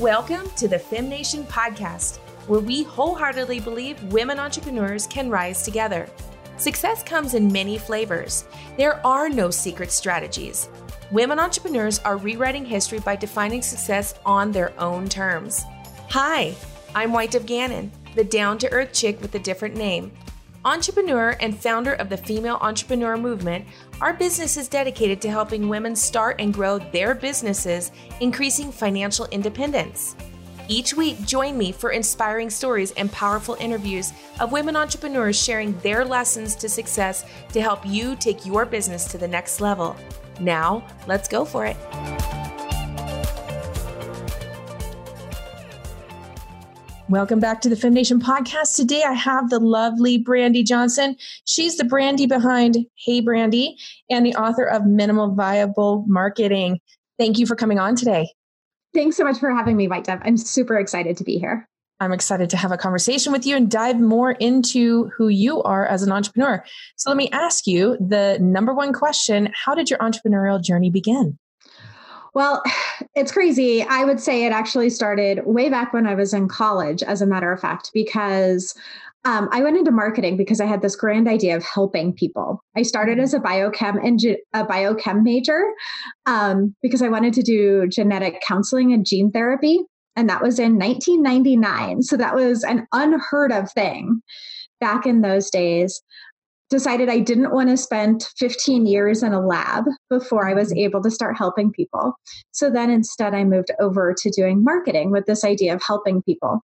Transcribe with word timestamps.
Welcome 0.00 0.50
to 0.56 0.66
the 0.66 0.76
FemNation 0.76 1.44
podcast, 1.44 2.16
where 2.48 2.58
we 2.58 2.82
wholeheartedly 2.82 3.60
believe 3.60 4.02
women 4.12 4.40
entrepreneurs 4.40 5.06
can 5.06 5.30
rise 5.30 5.62
together. 5.62 6.08
Success 6.56 7.04
comes 7.04 7.34
in 7.34 7.52
many 7.52 7.78
flavors. 7.78 8.44
There 8.76 9.06
are 9.06 9.28
no 9.28 9.52
secret 9.52 9.92
strategies. 9.92 10.68
Women 11.12 11.38
entrepreneurs 11.38 12.00
are 12.00 12.16
rewriting 12.16 12.64
history 12.64 12.98
by 12.98 13.14
defining 13.14 13.62
success 13.62 14.14
on 14.26 14.50
their 14.50 14.78
own 14.80 15.08
terms. 15.08 15.62
Hi, 16.10 16.56
I'm 16.96 17.12
White 17.12 17.30
Dove 17.30 17.46
Gannon, 17.46 17.92
the 18.16 18.24
down 18.24 18.58
to 18.58 18.72
earth 18.72 18.92
chick 18.92 19.22
with 19.22 19.36
a 19.36 19.38
different 19.38 19.76
name. 19.76 20.10
Entrepreneur 20.66 21.36
and 21.40 21.58
founder 21.58 21.92
of 21.92 22.08
the 22.08 22.16
Female 22.16 22.56
Entrepreneur 22.62 23.18
Movement, 23.18 23.66
our 24.00 24.14
business 24.14 24.56
is 24.56 24.66
dedicated 24.66 25.20
to 25.20 25.30
helping 25.30 25.68
women 25.68 25.94
start 25.94 26.36
and 26.38 26.54
grow 26.54 26.78
their 26.78 27.14
businesses, 27.14 27.92
increasing 28.20 28.72
financial 28.72 29.26
independence. 29.26 30.16
Each 30.66 30.94
week, 30.94 31.20
join 31.26 31.58
me 31.58 31.70
for 31.70 31.90
inspiring 31.90 32.48
stories 32.48 32.92
and 32.92 33.12
powerful 33.12 33.58
interviews 33.60 34.14
of 34.40 34.52
women 34.52 34.74
entrepreneurs 34.74 35.36
sharing 35.36 35.78
their 35.80 36.02
lessons 36.02 36.54
to 36.56 36.68
success 36.70 37.26
to 37.52 37.60
help 37.60 37.84
you 37.84 38.16
take 38.16 38.46
your 38.46 38.64
business 38.64 39.04
to 39.08 39.18
the 39.18 39.28
next 39.28 39.60
level. 39.60 39.94
Now, 40.40 40.86
let's 41.06 41.28
go 41.28 41.44
for 41.44 41.66
it. 41.66 41.76
Welcome 47.10 47.38
back 47.38 47.60
to 47.60 47.68
the 47.68 47.74
FemNation 47.74 48.18
podcast. 48.18 48.76
Today 48.76 49.02
I 49.06 49.12
have 49.12 49.50
the 49.50 49.58
lovely 49.58 50.16
Brandy 50.16 50.62
Johnson. 50.62 51.16
She's 51.44 51.76
the 51.76 51.84
Brandy 51.84 52.24
behind 52.24 52.78
Hey 52.94 53.20
Brandy 53.20 53.76
and 54.08 54.24
the 54.24 54.34
author 54.36 54.64
of 54.64 54.86
Minimal 54.86 55.34
Viable 55.34 56.06
Marketing. 56.08 56.80
Thank 57.18 57.38
you 57.38 57.44
for 57.46 57.56
coming 57.56 57.78
on 57.78 57.94
today. 57.94 58.30
Thanks 58.94 59.18
so 59.18 59.24
much 59.24 59.38
for 59.38 59.54
having 59.54 59.76
me, 59.76 59.86
White 59.86 60.04
Dove. 60.04 60.20
I'm 60.24 60.38
super 60.38 60.78
excited 60.78 61.18
to 61.18 61.24
be 61.24 61.36
here. 61.36 61.68
I'm 62.00 62.12
excited 62.12 62.48
to 62.50 62.56
have 62.56 62.72
a 62.72 62.78
conversation 62.78 63.32
with 63.32 63.44
you 63.44 63.54
and 63.54 63.70
dive 63.70 64.00
more 64.00 64.32
into 64.32 65.10
who 65.16 65.28
you 65.28 65.62
are 65.62 65.86
as 65.86 66.02
an 66.02 66.10
entrepreneur. 66.10 66.64
So 66.96 67.10
let 67.10 67.18
me 67.18 67.28
ask 67.32 67.66
you 67.66 67.98
the 68.00 68.38
number 68.40 68.72
one 68.72 68.94
question 68.94 69.50
How 69.54 69.74
did 69.74 69.90
your 69.90 69.98
entrepreneurial 69.98 70.62
journey 70.62 70.90
begin? 70.90 71.38
Well, 72.34 72.62
it's 73.14 73.32
crazy. 73.32 73.82
I 73.82 74.04
would 74.04 74.20
say 74.20 74.44
it 74.44 74.52
actually 74.52 74.90
started 74.90 75.40
way 75.46 75.68
back 75.68 75.92
when 75.92 76.06
I 76.06 76.14
was 76.14 76.34
in 76.34 76.48
college, 76.48 77.02
as 77.02 77.22
a 77.22 77.26
matter 77.26 77.50
of 77.52 77.60
fact, 77.60 77.90
because 77.94 78.74
um, 79.26 79.48
I 79.52 79.62
went 79.62 79.78
into 79.78 79.90
marketing 79.90 80.36
because 80.36 80.60
I 80.60 80.66
had 80.66 80.82
this 80.82 80.96
grand 80.96 81.28
idea 81.28 81.56
of 81.56 81.64
helping 81.64 82.12
people. 82.12 82.62
I 82.76 82.82
started 82.82 83.18
as 83.18 83.32
a 83.32 83.40
biochem 83.40 84.04
and 84.06 84.20
a 84.52 84.64
biochem 84.64 85.22
major 85.22 85.62
um, 86.26 86.74
because 86.82 87.00
I 87.00 87.08
wanted 87.08 87.32
to 87.34 87.42
do 87.42 87.88
genetic 87.88 88.42
counseling 88.46 88.92
and 88.92 89.06
gene 89.06 89.30
therapy, 89.30 89.80
and 90.14 90.28
that 90.28 90.42
was 90.42 90.58
in 90.58 90.78
1999. 90.78 92.02
So 92.02 92.18
that 92.18 92.34
was 92.34 92.64
an 92.64 92.86
unheard 92.92 93.50
of 93.50 93.72
thing 93.72 94.20
back 94.78 95.06
in 95.06 95.22
those 95.22 95.48
days 95.48 96.02
decided 96.70 97.08
I 97.08 97.20
didn't 97.20 97.52
want 97.52 97.68
to 97.68 97.76
spend 97.76 98.26
15 98.38 98.86
years 98.86 99.22
in 99.22 99.32
a 99.32 99.44
lab 99.44 99.84
before 100.10 100.48
I 100.48 100.54
was 100.54 100.70
mm-hmm. 100.70 100.80
able 100.80 101.02
to 101.02 101.10
start 101.10 101.36
helping 101.36 101.70
people. 101.70 102.14
So 102.52 102.70
then 102.70 102.90
instead, 102.90 103.34
I 103.34 103.44
moved 103.44 103.70
over 103.80 104.14
to 104.16 104.30
doing 104.30 104.64
marketing 104.64 105.10
with 105.10 105.26
this 105.26 105.44
idea 105.44 105.74
of 105.74 105.82
helping 105.86 106.22
people. 106.22 106.60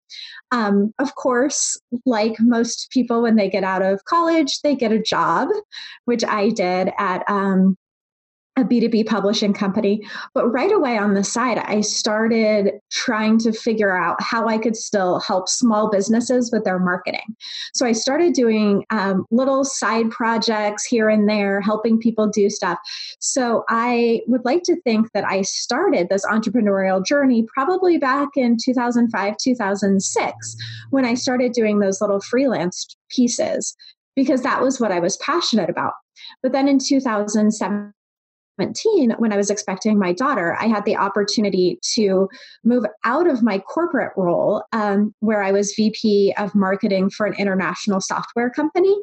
Um, 0.51 0.93
of 0.99 1.15
course, 1.15 1.79
like 2.05 2.35
most 2.39 2.89
people, 2.91 3.21
when 3.21 3.35
they 3.35 3.49
get 3.49 3.63
out 3.63 3.81
of 3.81 4.05
college, 4.05 4.61
they 4.61 4.75
get 4.75 4.91
a 4.91 5.01
job, 5.01 5.49
which 6.05 6.23
I 6.23 6.49
did 6.49 6.91
at 6.97 7.23
um, 7.29 7.77
a 8.59 8.63
B2B 8.65 9.07
publishing 9.07 9.53
company. 9.53 10.01
But 10.33 10.49
right 10.49 10.71
away 10.71 10.97
on 10.97 11.13
the 11.13 11.23
side, 11.23 11.57
I 11.59 11.81
started 11.81 12.73
trying 12.91 13.39
to 13.39 13.51
figure 13.51 13.95
out 13.95 14.21
how 14.21 14.47
I 14.47 14.57
could 14.57 14.75
still 14.75 15.19
help 15.19 15.49
small 15.49 15.89
businesses 15.89 16.51
with 16.51 16.63
their 16.63 16.79
marketing. 16.79 17.35
So 17.73 17.85
I 17.85 17.93
started 17.93 18.33
doing 18.33 18.85
um, 18.89 19.25
little 19.31 19.63
side 19.63 20.11
projects 20.11 20.85
here 20.85 21.09
and 21.09 21.27
there, 21.27 21.61
helping 21.61 21.99
people 21.99 22.27
do 22.27 22.49
stuff. 22.49 22.77
So 23.19 23.63
I 23.69 24.21
would 24.27 24.45
like 24.45 24.63
to 24.63 24.79
think 24.81 25.11
that 25.13 25.25
I 25.25 25.41
started 25.41 26.09
this 26.09 26.25
entrepreneurial 26.25 27.05
journey 27.05 27.45
probably 27.53 27.97
back 27.97 28.29
in 28.35 28.57
2005, 28.63 29.37
2006, 29.37 30.55
when 30.89 31.05
I 31.05 31.13
started 31.13 31.53
doing 31.53 31.79
those 31.79 32.01
little 32.01 32.19
freelance 32.19 32.95
pieces 33.09 33.75
because 34.15 34.41
that 34.41 34.61
was 34.61 34.79
what 34.79 34.91
I 34.91 34.99
was 34.99 35.17
passionate 35.17 35.69
about. 35.69 35.93
But 36.43 36.51
then 36.51 36.67
in 36.67 36.79
2007, 36.79 37.93
17, 38.59 39.11
when 39.17 39.31
I 39.31 39.37
was 39.37 39.49
expecting 39.49 39.97
my 39.97 40.13
daughter, 40.13 40.55
I 40.59 40.67
had 40.67 40.85
the 40.85 40.97
opportunity 40.97 41.79
to 41.95 42.27
move 42.63 42.85
out 43.03 43.27
of 43.27 43.41
my 43.41 43.59
corporate 43.59 44.11
role, 44.17 44.63
um, 44.73 45.13
where 45.19 45.41
I 45.41 45.51
was 45.51 45.73
VP 45.75 46.33
of 46.37 46.53
marketing 46.55 47.09
for 47.09 47.25
an 47.25 47.33
international 47.35 48.01
software 48.01 48.49
company, 48.49 48.95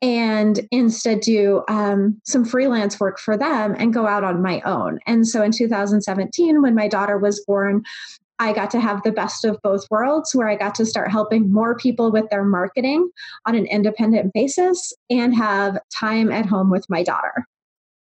and 0.00 0.66
instead 0.70 1.20
do 1.20 1.62
um, 1.68 2.20
some 2.24 2.44
freelance 2.44 2.98
work 2.98 3.18
for 3.20 3.36
them 3.36 3.76
and 3.78 3.94
go 3.94 4.06
out 4.06 4.24
on 4.24 4.42
my 4.42 4.60
own. 4.62 4.98
And 5.06 5.28
so 5.28 5.42
in 5.42 5.52
2017, 5.52 6.60
when 6.62 6.74
my 6.74 6.88
daughter 6.88 7.18
was 7.18 7.44
born, 7.44 7.84
I 8.38 8.52
got 8.52 8.70
to 8.72 8.80
have 8.80 9.02
the 9.04 9.12
best 9.12 9.44
of 9.44 9.60
both 9.62 9.86
worlds 9.90 10.34
where 10.34 10.48
I 10.48 10.56
got 10.56 10.74
to 10.76 10.86
start 10.86 11.12
helping 11.12 11.52
more 11.52 11.76
people 11.76 12.10
with 12.10 12.28
their 12.30 12.42
marketing 12.42 13.08
on 13.46 13.54
an 13.54 13.66
independent 13.66 14.32
basis 14.32 14.92
and 15.10 15.36
have 15.36 15.78
time 15.94 16.32
at 16.32 16.46
home 16.46 16.68
with 16.68 16.84
my 16.88 17.04
daughter 17.04 17.46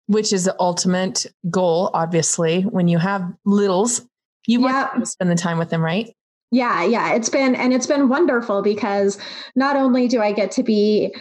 which 0.06 0.32
is 0.32 0.44
the 0.44 0.56
ultimate 0.60 1.26
goal, 1.50 1.90
obviously. 1.94 2.62
When 2.62 2.88
you 2.88 2.98
have 2.98 3.32
littles, 3.44 4.02
you 4.46 4.60
want 4.60 5.00
to 5.00 5.06
spend 5.06 5.30
the 5.30 5.36
time 5.36 5.58
with 5.58 5.70
them, 5.70 5.82
right? 5.82 6.14
Yeah, 6.50 6.84
yeah. 6.84 7.14
It's 7.14 7.28
been, 7.28 7.54
and 7.54 7.72
it's 7.72 7.86
been 7.86 8.08
wonderful 8.08 8.62
because 8.62 9.18
not 9.56 9.76
only 9.76 10.06
do 10.06 10.20
I 10.20 10.32
get 10.32 10.50
to 10.52 10.62
be 10.62 11.14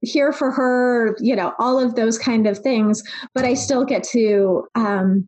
here 0.00 0.32
for 0.32 0.50
her, 0.50 1.16
you 1.20 1.34
know, 1.34 1.54
all 1.58 1.80
of 1.80 1.94
those 1.94 2.18
kind 2.18 2.46
of 2.46 2.58
things, 2.58 3.02
but 3.34 3.44
I 3.44 3.54
still 3.54 3.84
get 3.84 4.02
to 4.10 4.66
um, 4.74 5.26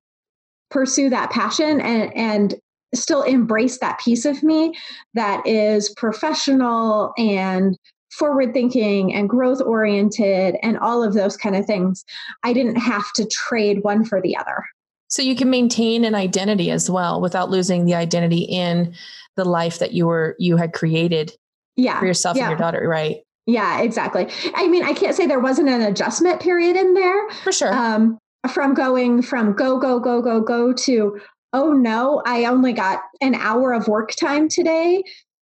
pursue 0.70 1.10
that 1.10 1.30
passion 1.30 1.80
and, 1.80 2.14
and 2.16 2.54
still 2.94 3.22
embrace 3.22 3.78
that 3.78 4.00
piece 4.00 4.24
of 4.24 4.42
me 4.42 4.74
that 5.14 5.46
is 5.46 5.90
professional 5.90 7.12
and 7.16 7.76
forward 8.10 8.52
thinking 8.52 9.14
and 9.14 9.28
growth 9.28 9.60
oriented 9.60 10.56
and 10.62 10.78
all 10.78 11.02
of 11.02 11.14
those 11.14 11.36
kind 11.36 11.56
of 11.56 11.64
things. 11.66 12.04
I 12.42 12.52
didn't 12.52 12.76
have 12.76 13.12
to 13.14 13.26
trade 13.26 13.82
one 13.82 14.04
for 14.04 14.20
the 14.20 14.36
other. 14.36 14.64
So 15.08 15.22
you 15.22 15.34
can 15.34 15.50
maintain 15.50 16.04
an 16.04 16.14
identity 16.14 16.70
as 16.70 16.88
well 16.88 17.20
without 17.20 17.50
losing 17.50 17.84
the 17.84 17.94
identity 17.94 18.42
in 18.42 18.94
the 19.36 19.44
life 19.44 19.78
that 19.80 19.92
you 19.92 20.06
were 20.06 20.36
you 20.38 20.56
had 20.56 20.72
created 20.72 21.32
yeah. 21.76 21.98
for 21.98 22.06
yourself 22.06 22.36
yeah. 22.36 22.44
and 22.44 22.50
your 22.50 22.58
daughter, 22.58 22.86
right? 22.88 23.18
Yeah, 23.46 23.80
exactly. 23.80 24.28
I 24.54 24.68
mean, 24.68 24.84
I 24.84 24.92
can't 24.92 25.16
say 25.16 25.26
there 25.26 25.40
wasn't 25.40 25.68
an 25.68 25.82
adjustment 25.82 26.40
period 26.40 26.76
in 26.76 26.94
there. 26.94 27.30
For 27.42 27.52
sure. 27.52 27.74
Um, 27.74 28.18
from 28.52 28.74
going 28.74 29.22
from 29.22 29.54
go, 29.54 29.78
go, 29.78 29.98
go, 29.98 30.20
go, 30.20 30.40
go 30.40 30.72
to, 30.72 31.20
oh 31.52 31.72
no, 31.72 32.22
I 32.24 32.44
only 32.44 32.72
got 32.72 33.00
an 33.20 33.34
hour 33.34 33.72
of 33.72 33.88
work 33.88 34.14
time 34.14 34.48
today 34.48 35.02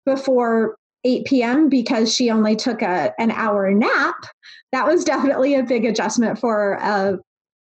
before 0.06 0.76
8 1.08 1.24
p.m. 1.24 1.68
because 1.68 2.14
she 2.14 2.30
only 2.30 2.54
took 2.54 2.82
a, 2.82 3.12
an 3.18 3.30
hour 3.30 3.72
nap, 3.72 4.16
that 4.72 4.86
was 4.86 5.04
definitely 5.04 5.54
a 5.54 5.62
big 5.62 5.84
adjustment 5.84 6.38
for 6.38 6.72
a 6.74 7.18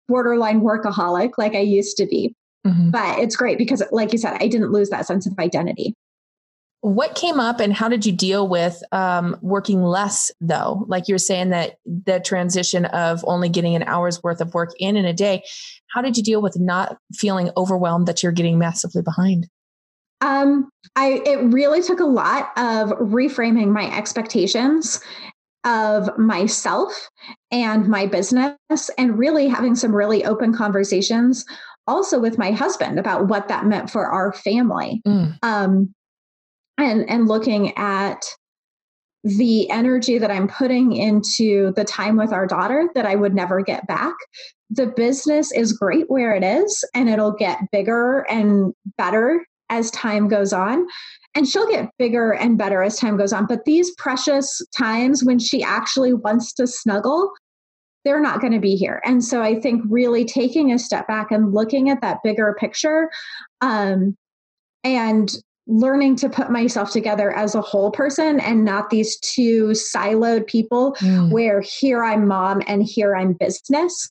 borderline 0.08 0.60
workaholic 0.60 1.32
like 1.38 1.54
I 1.54 1.60
used 1.60 1.96
to 1.96 2.06
be. 2.06 2.34
Mm-hmm. 2.66 2.90
But 2.90 3.18
it's 3.18 3.34
great 3.34 3.58
because, 3.58 3.82
like 3.90 4.12
you 4.12 4.18
said, 4.18 4.36
I 4.40 4.46
didn't 4.46 4.70
lose 4.70 4.90
that 4.90 5.06
sense 5.06 5.26
of 5.26 5.36
identity. 5.40 5.94
What 6.82 7.14
came 7.14 7.40
up 7.40 7.60
and 7.60 7.72
how 7.72 7.88
did 7.88 8.06
you 8.06 8.12
deal 8.12 8.48
with 8.48 8.82
um, 8.92 9.36
working 9.40 9.82
less, 9.82 10.30
though? 10.40 10.84
Like 10.88 11.08
you're 11.08 11.18
saying 11.18 11.50
that 11.50 11.76
the 11.84 12.20
transition 12.20 12.86
of 12.86 13.24
only 13.26 13.48
getting 13.48 13.74
an 13.74 13.84
hour's 13.84 14.22
worth 14.22 14.40
of 14.40 14.54
work 14.54 14.70
in 14.78 14.96
in 14.96 15.04
a 15.04 15.12
day. 15.12 15.42
How 15.92 16.02
did 16.02 16.16
you 16.16 16.22
deal 16.22 16.42
with 16.42 16.58
not 16.58 16.98
feeling 17.14 17.50
overwhelmed 17.56 18.06
that 18.06 18.22
you're 18.22 18.32
getting 18.32 18.58
massively 18.58 19.02
behind? 19.02 19.48
Um, 20.22 20.70
I 20.96 21.20
it 21.26 21.52
really 21.52 21.82
took 21.82 22.00
a 22.00 22.04
lot 22.04 22.50
of 22.56 22.90
reframing 22.98 23.68
my 23.68 23.94
expectations 23.94 25.00
of 25.64 26.16
myself 26.18 27.08
and 27.50 27.86
my 27.88 28.06
business 28.06 28.56
and 28.98 29.18
really 29.18 29.48
having 29.48 29.74
some 29.74 29.94
really 29.94 30.24
open 30.24 30.54
conversations 30.54 31.44
also 31.86 32.18
with 32.20 32.38
my 32.38 32.52
husband 32.52 32.98
about 32.98 33.28
what 33.28 33.48
that 33.48 33.66
meant 33.66 33.90
for 33.90 34.06
our 34.06 34.32
family 34.32 35.02
mm. 35.06 35.36
um, 35.42 35.92
and 36.78 37.08
and 37.08 37.28
looking 37.28 37.76
at 37.76 38.24
the 39.24 39.70
energy 39.70 40.18
that 40.18 40.30
i'm 40.30 40.48
putting 40.48 40.92
into 40.92 41.72
the 41.76 41.84
time 41.84 42.16
with 42.16 42.32
our 42.32 42.46
daughter 42.46 42.88
that 42.94 43.06
i 43.06 43.14
would 43.14 43.34
never 43.34 43.62
get 43.62 43.86
back 43.86 44.14
the 44.70 44.86
business 44.86 45.52
is 45.52 45.72
great 45.72 46.10
where 46.10 46.34
it 46.34 46.42
is 46.42 46.84
and 46.94 47.08
it'll 47.08 47.32
get 47.32 47.58
bigger 47.70 48.26
and 48.28 48.72
better 48.98 49.44
as 49.70 49.90
time 49.90 50.28
goes 50.28 50.52
on. 50.52 50.86
And 51.34 51.48
she'll 51.48 51.68
get 51.68 51.90
bigger 51.98 52.32
and 52.32 52.58
better 52.58 52.82
as 52.82 52.98
time 52.98 53.16
goes 53.16 53.32
on. 53.32 53.46
But 53.46 53.64
these 53.64 53.90
precious 53.96 54.60
times 54.76 55.24
when 55.24 55.38
she 55.38 55.62
actually 55.62 56.12
wants 56.12 56.52
to 56.54 56.66
snuggle, 56.66 57.32
they're 58.04 58.20
not 58.20 58.40
going 58.40 58.52
to 58.52 58.60
be 58.60 58.76
here. 58.76 59.00
And 59.04 59.24
so 59.24 59.42
I 59.42 59.58
think 59.58 59.82
really 59.88 60.24
taking 60.24 60.72
a 60.72 60.78
step 60.78 61.06
back 61.06 61.30
and 61.30 61.54
looking 61.54 61.88
at 61.88 62.00
that 62.02 62.18
bigger 62.22 62.54
picture 62.58 63.10
um, 63.60 64.16
and 64.84 65.32
learning 65.66 66.16
to 66.16 66.28
put 66.28 66.50
myself 66.50 66.90
together 66.90 67.34
as 67.34 67.54
a 67.54 67.60
whole 67.60 67.90
person 67.90 68.40
and 68.40 68.64
not 68.64 68.90
these 68.90 69.16
two 69.20 69.68
siloed 69.68 70.46
people 70.46 70.94
mm. 70.98 71.30
where 71.30 71.60
here 71.60 72.02
I'm 72.02 72.26
mom 72.26 72.62
and 72.66 72.82
here 72.82 73.16
I'm 73.16 73.34
business. 73.34 74.10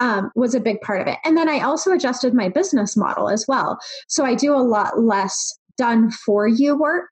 Um, 0.00 0.30
was 0.34 0.54
a 0.54 0.60
big 0.60 0.80
part 0.80 1.02
of 1.02 1.06
it. 1.06 1.18
And 1.24 1.36
then 1.36 1.48
I 1.48 1.60
also 1.60 1.92
adjusted 1.92 2.32
my 2.32 2.48
business 2.48 2.96
model 2.96 3.28
as 3.28 3.44
well. 3.46 3.78
So 4.08 4.24
I 4.24 4.34
do 4.34 4.54
a 4.54 4.64
lot 4.64 4.98
less 4.98 5.58
done 5.76 6.10
for 6.10 6.48
you 6.48 6.74
work 6.74 7.10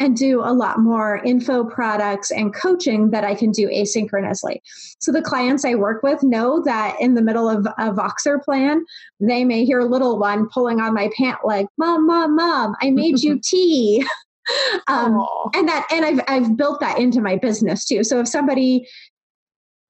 and 0.00 0.16
do 0.16 0.40
a 0.40 0.52
lot 0.52 0.78
more 0.78 1.20
info 1.24 1.62
products 1.64 2.30
and 2.30 2.54
coaching 2.54 3.10
that 3.10 3.22
I 3.22 3.34
can 3.34 3.50
do 3.50 3.68
asynchronously. 3.68 4.56
So 4.98 5.12
the 5.12 5.22
clients 5.22 5.64
I 5.64 5.74
work 5.74 6.02
with 6.02 6.22
know 6.22 6.62
that 6.64 6.96
in 7.00 7.14
the 7.14 7.22
middle 7.22 7.48
of 7.48 7.66
a 7.78 7.92
Voxer 7.92 8.42
plan, 8.42 8.84
they 9.20 9.44
may 9.44 9.64
hear 9.64 9.78
a 9.78 9.84
little 9.84 10.18
one 10.18 10.48
pulling 10.48 10.80
on 10.80 10.94
my 10.94 11.10
pant 11.16 11.38
leg, 11.44 11.66
"Mom, 11.76 12.06
mom, 12.06 12.34
mom, 12.34 12.74
I 12.80 12.90
made 12.90 13.20
you 13.20 13.38
tea." 13.44 14.04
um, 14.88 15.24
and 15.54 15.68
that 15.68 15.86
and 15.92 16.04
I've 16.04 16.20
I've 16.26 16.56
built 16.56 16.80
that 16.80 16.98
into 16.98 17.20
my 17.20 17.36
business 17.36 17.84
too. 17.84 18.02
So 18.02 18.20
if 18.20 18.28
somebody 18.28 18.88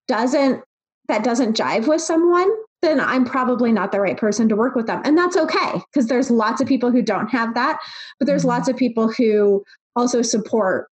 doesn't 0.08 0.62
that 1.10 1.24
doesn't 1.24 1.56
jive 1.56 1.88
with 1.88 2.00
someone, 2.00 2.50
then 2.82 3.00
I'm 3.00 3.24
probably 3.24 3.72
not 3.72 3.92
the 3.92 4.00
right 4.00 4.16
person 4.16 4.48
to 4.48 4.56
work 4.56 4.74
with 4.74 4.86
them. 4.86 5.02
And 5.04 5.18
that's 5.18 5.36
okay 5.36 5.82
because 5.92 6.06
there's 6.08 6.30
lots 6.30 6.60
of 6.60 6.68
people 6.68 6.90
who 6.90 7.02
don't 7.02 7.28
have 7.28 7.54
that, 7.54 7.78
but 8.18 8.26
there's 8.26 8.42
mm-hmm. 8.42 8.50
lots 8.50 8.68
of 8.68 8.76
people 8.76 9.12
who 9.12 9.62
also 9.96 10.22
support 10.22 10.88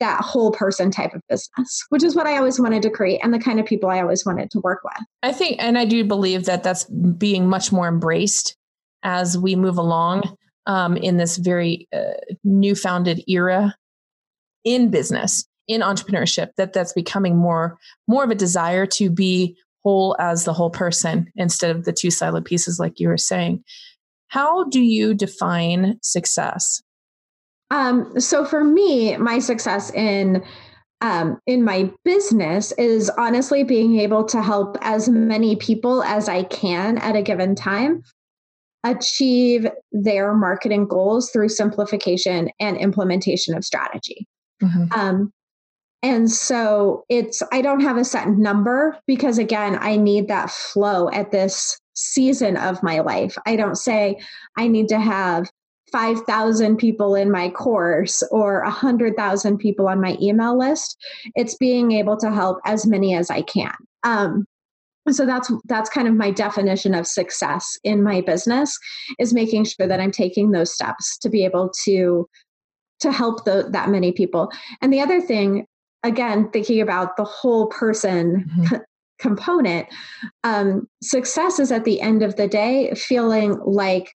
that 0.00 0.20
whole 0.20 0.52
person 0.52 0.90
type 0.90 1.14
of 1.14 1.20
business, 1.28 1.84
which 1.90 2.02
is 2.02 2.14
what 2.14 2.26
I 2.26 2.36
always 2.36 2.60
wanted 2.60 2.82
to 2.82 2.90
create 2.90 3.20
and 3.22 3.32
the 3.32 3.38
kind 3.38 3.60
of 3.60 3.66
people 3.66 3.90
I 3.90 4.00
always 4.00 4.24
wanted 4.24 4.50
to 4.52 4.60
work 4.60 4.80
with. 4.84 5.06
I 5.22 5.32
think, 5.32 5.56
and 5.58 5.76
I 5.76 5.84
do 5.84 6.04
believe 6.04 6.44
that 6.44 6.62
that's 6.62 6.84
being 6.84 7.48
much 7.48 7.72
more 7.72 7.88
embraced 7.88 8.56
as 9.02 9.36
we 9.36 9.56
move 9.56 9.78
along 9.78 10.36
um, 10.66 10.96
in 10.96 11.16
this 11.16 11.36
very 11.36 11.88
uh, 11.94 12.12
new 12.44 12.74
founded 12.74 13.22
era 13.26 13.74
in 14.64 14.90
business, 14.90 15.46
in 15.68 15.80
entrepreneurship, 15.80 16.48
that 16.56 16.72
that's 16.72 16.92
becoming 16.92 17.36
more 17.36 17.78
more 18.08 18.24
of 18.24 18.30
a 18.30 18.34
desire 18.34 18.86
to 18.86 19.10
be 19.10 19.56
whole 19.84 20.16
as 20.18 20.44
the 20.44 20.52
whole 20.52 20.70
person 20.70 21.30
instead 21.36 21.74
of 21.74 21.84
the 21.84 21.92
two 21.92 22.08
siloed 22.08 22.44
pieces, 22.44 22.78
like 22.78 23.00
you 23.00 23.08
were 23.08 23.18
saying. 23.18 23.62
How 24.28 24.64
do 24.64 24.80
you 24.80 25.14
define 25.14 25.98
success? 26.02 26.82
Um, 27.70 28.18
so 28.20 28.44
for 28.44 28.64
me, 28.64 29.16
my 29.16 29.38
success 29.38 29.90
in 29.92 30.42
um, 31.00 31.40
in 31.46 31.64
my 31.64 31.90
business 32.04 32.70
is 32.72 33.10
honestly 33.18 33.64
being 33.64 33.98
able 33.98 34.24
to 34.24 34.40
help 34.40 34.78
as 34.82 35.08
many 35.08 35.56
people 35.56 36.02
as 36.04 36.28
I 36.28 36.44
can 36.44 36.96
at 36.98 37.16
a 37.16 37.22
given 37.22 37.56
time 37.56 38.04
achieve 38.84 39.66
their 39.90 40.32
marketing 40.32 40.86
goals 40.86 41.30
through 41.30 41.48
simplification 41.48 42.50
and 42.60 42.76
implementation 42.76 43.56
of 43.56 43.64
strategy. 43.64 44.28
Mm-hmm. 44.62 44.92
Um, 44.92 45.32
and 46.02 46.30
so 46.30 47.04
it's, 47.08 47.42
I 47.52 47.62
don't 47.62 47.80
have 47.80 47.96
a 47.96 48.04
set 48.04 48.28
number 48.30 48.98
because 49.06 49.38
again, 49.38 49.78
I 49.80 49.96
need 49.96 50.28
that 50.28 50.50
flow 50.50 51.08
at 51.10 51.30
this 51.30 51.80
season 51.94 52.56
of 52.56 52.82
my 52.82 53.00
life. 53.00 53.38
I 53.46 53.54
don't 53.54 53.76
say 53.76 54.18
I 54.56 54.66
need 54.66 54.88
to 54.88 54.98
have 54.98 55.48
5,000 55.92 56.76
people 56.76 57.14
in 57.14 57.30
my 57.30 57.50
course 57.50 58.22
or 58.32 58.62
100,000 58.64 59.58
people 59.58 59.88
on 59.88 60.00
my 60.00 60.16
email 60.20 60.58
list. 60.58 60.96
It's 61.36 61.54
being 61.54 61.92
able 61.92 62.16
to 62.16 62.32
help 62.32 62.58
as 62.64 62.86
many 62.86 63.14
as 63.14 63.30
I 63.30 63.42
can. 63.42 63.74
Um, 64.02 64.46
so 65.10 65.26
that's 65.26 65.52
that's 65.64 65.90
kind 65.90 66.06
of 66.06 66.14
my 66.14 66.30
definition 66.30 66.94
of 66.94 67.08
success 67.08 67.76
in 67.82 68.04
my 68.04 68.20
business 68.20 68.78
is 69.18 69.34
making 69.34 69.64
sure 69.64 69.88
that 69.88 69.98
i'm 69.98 70.12
taking 70.12 70.52
those 70.52 70.72
steps 70.72 71.18
to 71.18 71.28
be 71.28 71.44
able 71.44 71.72
to 71.84 72.28
to 73.00 73.10
help 73.10 73.44
the, 73.44 73.68
that 73.70 73.88
many 73.88 74.12
people 74.12 74.48
and 74.80 74.92
the 74.92 75.00
other 75.00 75.20
thing 75.20 75.66
again 76.02 76.50
thinking 76.50 76.80
about 76.80 77.16
the 77.16 77.24
whole 77.24 77.66
person 77.66 78.44
mm-hmm. 78.48 78.64
co- 78.66 78.84
component 79.18 79.86
um, 80.44 80.88
success 81.02 81.58
is 81.60 81.70
at 81.70 81.84
the 81.84 82.00
end 82.00 82.22
of 82.22 82.36
the 82.36 82.48
day 82.48 82.92
feeling 82.94 83.58
like 83.64 84.12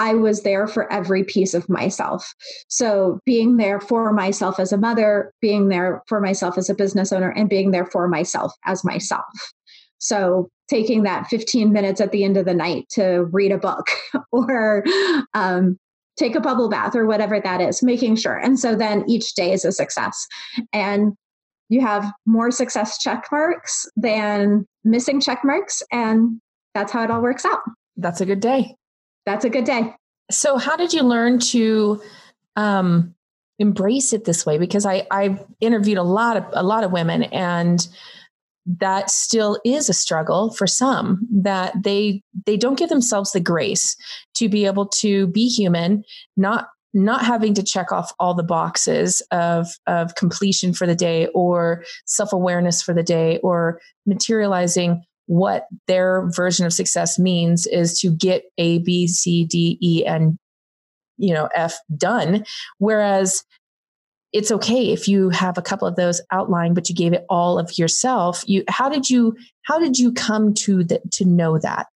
I 0.00 0.14
was 0.14 0.42
there 0.42 0.66
for 0.66 0.90
every 0.90 1.24
piece 1.24 1.52
of 1.52 1.68
myself. 1.68 2.34
So, 2.68 3.20
being 3.26 3.58
there 3.58 3.80
for 3.80 4.14
myself 4.14 4.58
as 4.58 4.72
a 4.72 4.78
mother, 4.78 5.30
being 5.42 5.68
there 5.68 6.02
for 6.08 6.22
myself 6.22 6.56
as 6.56 6.70
a 6.70 6.74
business 6.74 7.12
owner, 7.12 7.28
and 7.28 7.50
being 7.50 7.70
there 7.70 7.84
for 7.84 8.08
myself 8.08 8.54
as 8.64 8.82
myself. 8.82 9.26
So, 9.98 10.48
taking 10.70 11.02
that 11.02 11.26
15 11.26 11.70
minutes 11.70 12.00
at 12.00 12.12
the 12.12 12.24
end 12.24 12.38
of 12.38 12.46
the 12.46 12.54
night 12.54 12.86
to 12.92 13.24
read 13.30 13.52
a 13.52 13.58
book 13.58 13.88
or 14.32 14.84
um, 15.34 15.76
take 16.16 16.34
a 16.34 16.40
bubble 16.40 16.70
bath 16.70 16.94
or 16.94 17.06
whatever 17.06 17.38
that 17.40 17.60
is, 17.60 17.82
making 17.82 18.16
sure. 18.16 18.36
And 18.36 18.58
so 18.58 18.74
then 18.74 19.04
each 19.08 19.34
day 19.34 19.52
is 19.52 19.64
a 19.64 19.72
success. 19.72 20.26
And 20.72 21.14
you 21.70 21.80
have 21.80 22.12
more 22.26 22.50
success 22.50 22.98
check 22.98 23.26
marks 23.32 23.88
than 23.96 24.66
missing 24.84 25.20
check 25.20 25.40
marks. 25.44 25.82
And 25.90 26.40
that's 26.74 26.92
how 26.92 27.02
it 27.02 27.10
all 27.10 27.22
works 27.22 27.46
out. 27.46 27.60
That's 27.96 28.20
a 28.20 28.26
good 28.26 28.40
day 28.40 28.76
that's 29.26 29.44
a 29.44 29.50
good 29.50 29.64
day. 29.64 29.94
So, 30.30 30.58
how 30.58 30.76
did 30.76 30.92
you 30.92 31.02
learn 31.02 31.38
to 31.50 32.00
um, 32.56 33.14
embrace 33.58 34.12
it 34.12 34.24
this 34.24 34.46
way? 34.46 34.58
Because 34.58 34.86
I 34.86 35.06
I've 35.10 35.44
interviewed 35.60 35.98
a 35.98 36.02
lot 36.02 36.36
of 36.36 36.44
a 36.52 36.62
lot 36.62 36.84
of 36.84 36.92
women, 36.92 37.24
and 37.24 37.86
that 38.66 39.10
still 39.10 39.58
is 39.64 39.88
a 39.88 39.94
struggle 39.94 40.52
for 40.52 40.66
some 40.66 41.26
that 41.32 41.74
they 41.82 42.22
they 42.46 42.56
don't 42.56 42.78
give 42.78 42.88
themselves 42.88 43.32
the 43.32 43.40
grace 43.40 43.96
to 44.34 44.48
be 44.48 44.66
able 44.66 44.86
to 44.86 45.26
be 45.28 45.48
human 45.48 46.04
not 46.36 46.68
not 46.92 47.24
having 47.24 47.54
to 47.54 47.62
check 47.62 47.92
off 47.92 48.12
all 48.18 48.34
the 48.34 48.42
boxes 48.42 49.22
of 49.30 49.68
of 49.86 50.14
completion 50.16 50.72
for 50.72 50.86
the 50.86 50.94
day 50.94 51.28
or 51.34 51.84
self-awareness 52.06 52.82
for 52.82 52.94
the 52.94 53.02
day 53.02 53.38
or 53.38 53.80
materializing 54.06 55.02
what 55.26 55.66
their 55.86 56.28
version 56.34 56.66
of 56.66 56.72
success 56.72 57.18
means 57.18 57.66
is 57.68 58.00
to 58.00 58.10
get 58.10 58.42
A, 58.58 58.80
B, 58.80 59.06
C, 59.06 59.44
D, 59.44 59.78
E, 59.80 60.04
and 60.04 60.36
you 61.18 61.32
know 61.32 61.48
F 61.54 61.78
done. 61.96 62.44
Whereas 62.78 63.44
it's 64.32 64.50
okay 64.50 64.92
if 64.92 65.08
you 65.08 65.30
have 65.30 65.58
a 65.58 65.62
couple 65.62 65.86
of 65.86 65.96
those 65.96 66.20
outlined, 66.32 66.74
but 66.74 66.88
you 66.88 66.94
gave 66.94 67.12
it 67.12 67.24
all 67.28 67.58
of 67.58 67.78
yourself. 67.78 68.42
You 68.46 68.64
how 68.68 68.88
did 68.88 69.08
you 69.08 69.36
how 69.62 69.78
did 69.78 69.98
you 69.98 70.12
come 70.12 70.54
to 70.54 70.82
the, 70.82 71.00
to 71.12 71.24
know 71.24 71.58
that? 71.58 71.86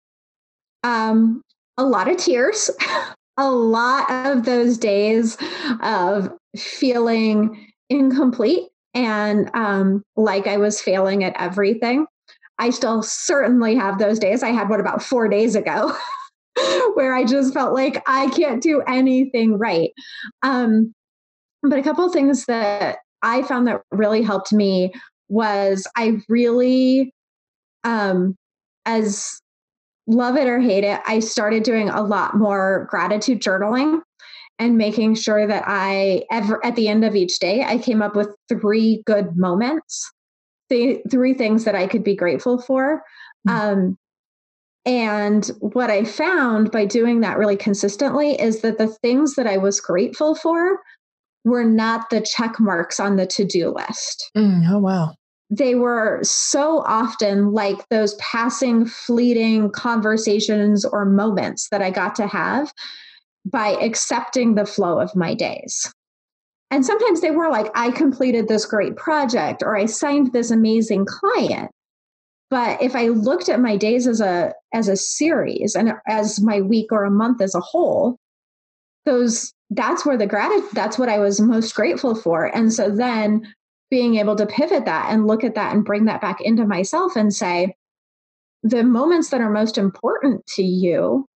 Um, 0.85 1.43
a 1.77 1.85
lot 1.85 2.09
of 2.09 2.17
tears. 2.19 2.71
a 3.37 3.51
lot 3.51 4.11
of 4.11 4.45
those 4.45 4.79
days 4.79 5.37
of 5.83 6.31
feeling 6.57 7.73
incomplete 7.91 8.69
and 8.95 9.51
um, 9.55 10.03
like 10.17 10.47
I 10.47 10.57
was 10.57 10.81
failing 10.81 11.25
at 11.25 11.35
everything. 11.39 12.07
I 12.59 12.71
still 12.71 13.03
certainly 13.03 13.75
have 13.75 13.99
those 13.99 14.19
days. 14.19 14.43
I 14.43 14.51
had 14.51 14.69
one 14.69 14.81
about 14.81 15.03
four 15.03 15.29
days 15.29 15.57
ago 15.57 15.93
where 16.95 17.13
I 17.13 17.25
just 17.25 17.53
felt 17.53 17.75
like 17.75 18.03
I 18.07 18.29
can't 18.29 18.63
do 18.63 18.81
anything 18.83 19.59
right. 19.59 19.91
Um, 20.43 20.95
but 21.63 21.79
a 21.79 21.83
couple 21.83 22.05
of 22.05 22.13
things 22.13 22.45
that 22.47 22.99
I 23.23 23.43
found 23.43 23.67
that 23.67 23.81
really 23.91 24.23
helped 24.23 24.53
me 24.53 24.93
was 25.29 25.87
I 25.97 26.19
really, 26.29 27.13
um, 27.83 28.37
as 28.87 29.41
love 30.07 30.37
it 30.37 30.47
or 30.47 30.61
hate 30.61 30.85
it, 30.85 31.01
I 31.07 31.21
started 31.21 31.63
doing 31.63 31.89
a 31.89 32.03
lot 32.03 32.37
more 32.37 32.87
gratitude 32.91 33.41
journaling 33.41 34.01
and 34.59 34.79
making 34.79 35.15
sure 35.15 35.47
that 35.47 35.65
I 35.67 36.25
ever 36.31 36.65
at 36.65 36.77
the 36.77 36.89
end 36.89 37.05
of 37.05 37.17
each 37.17 37.39
day 37.39 37.65
I 37.65 37.79
came 37.79 38.03
up 38.03 38.15
with 38.15 38.29
three 38.49 39.03
good 39.07 39.37
moments 39.37 40.13
th- 40.69 41.03
three 41.11 41.35
things 41.35 41.65
that 41.65 41.75
I 41.75 41.87
could 41.87 42.05
be 42.05 42.17
grateful 42.17 42.61
for. 42.61 43.03
Mm-hmm. 43.49 43.79
Um, 43.79 43.99
and 44.87 45.47
what 45.61 45.91
I 45.91 46.05
found 46.05 46.71
by 46.71 46.85
doing 46.85 47.21
that 47.21 47.39
really 47.39 47.57
consistently 47.57 48.39
is 48.41 48.61
that 48.61 48.79
the 48.79 48.89
things 48.89 49.35
that 49.35 49.47
I 49.47 49.57
was 49.57 49.81
grateful 49.81 50.35
for 50.35 50.79
were 51.45 51.65
not 51.65 52.11
the 52.11 52.21
check 52.21 52.61
marks 52.61 53.01
on 53.01 53.17
the 53.17 53.27
to 53.27 53.45
do 53.45 53.71
list. 53.71 54.31
Mm, 54.37 54.71
oh, 54.71 54.79
wow. 54.79 55.15
They 55.51 55.75
were 55.75 56.21
so 56.23 56.83
often 56.87 57.53
like 57.53 57.89
those 57.89 58.15
passing, 58.15 58.87
fleeting 58.87 59.71
conversations 59.71 60.85
or 60.85 61.05
moments 61.05 61.69
that 61.71 61.83
I 61.83 61.91
got 61.91 62.15
to 62.17 62.27
have 62.27 62.73
by 63.45 63.77
accepting 63.81 64.55
the 64.55 64.65
flow 64.65 64.99
of 64.99 65.15
my 65.15 65.35
days. 65.35 65.93
And 66.71 66.85
sometimes 66.85 67.21
they 67.21 67.31
were 67.31 67.51
like, 67.51 67.71
I 67.75 67.91
completed 67.91 68.49
this 68.49 68.65
great 68.65 68.97
project 68.97 69.63
or 69.63 69.77
I 69.77 69.87
signed 69.87 70.33
this 70.33 70.51
amazing 70.51 71.07
client. 71.07 71.71
But 72.51 72.83
if 72.83 72.97
I 72.97 73.09
looked 73.09 73.49
at 73.49 73.61
my 73.61 73.77
days 73.77 74.07
as 74.07 74.21
a 74.21 74.55
as 74.73 74.89
a 74.89 74.97
series 74.97 75.75
and 75.75 75.93
as 76.07 76.41
my 76.41 76.61
week 76.61 76.93
or 76.93 77.05
a 77.05 77.11
month 77.11 77.41
as 77.41 77.55
a 77.55 77.61
whole, 77.61 78.17
those 79.05 79.53
that's 79.71 80.05
where 80.07 80.17
the 80.17 80.27
gratitude 80.27 80.69
that's 80.73 80.99
what 80.99 81.09
I 81.09 81.19
was 81.19 81.41
most 81.41 81.75
grateful 81.75 82.15
for. 82.15 82.47
And 82.47 82.73
so 82.73 82.91
then 82.91 83.55
being 83.95 84.17
able 84.17 84.35
to 84.35 84.45
pivot 84.45 84.87
that 84.87 85.07
and 85.13 85.29
look 85.29 85.45
at 85.45 85.55
that 85.55 85.73
and 85.73 85.85
bring 85.85 86.07
that 86.07 86.21
back 86.21 86.41
into 86.41 86.67
myself 86.67 87.15
and 87.15 87.33
say, 87.33 87.77
the 88.65 88.83
moments 88.83 89.29
that 89.29 89.41
are 89.41 89.53
most 89.53 89.79
important 89.79 90.45
to 90.47 90.65
you 90.65 91.29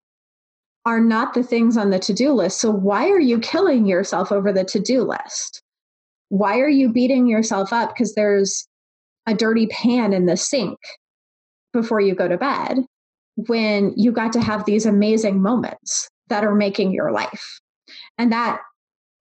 are 0.84 1.00
not 1.00 1.36
the 1.36 1.44
things 1.44 1.78
on 1.78 1.92
the 1.92 2.00
to 2.00 2.14
do 2.14 2.32
list. 2.32 2.60
So, 2.60 2.72
why 2.72 3.10
are 3.12 3.20
you 3.20 3.38
killing 3.38 3.86
yourself 3.86 4.32
over 4.32 4.52
the 4.52 4.64
to 4.64 4.80
do 4.80 5.04
list? 5.04 5.62
Why 6.30 6.58
are 6.58 6.68
you 6.68 6.92
beating 6.92 7.28
yourself 7.28 7.72
up 7.72 7.90
because 7.90 8.16
there's 8.16 8.68
a 9.28 9.36
dirty 9.36 9.68
pan 9.68 10.12
in 10.12 10.26
the 10.26 10.36
sink 10.36 10.80
before 11.74 12.02
you 12.02 12.16
go 12.16 12.28
to 12.28 12.38
bed 12.38 12.80
when 13.36 13.94
you 13.96 14.12
got 14.12 14.34
to 14.34 14.42
have 14.42 14.66
these 14.66 14.88
amazing 14.88 15.44
moments 15.44 16.10
that 16.30 16.44
are 16.44 16.56
making 16.56 16.92
your 16.92 17.12
life? 17.12 17.60
And 18.18 18.32
that 18.32 18.62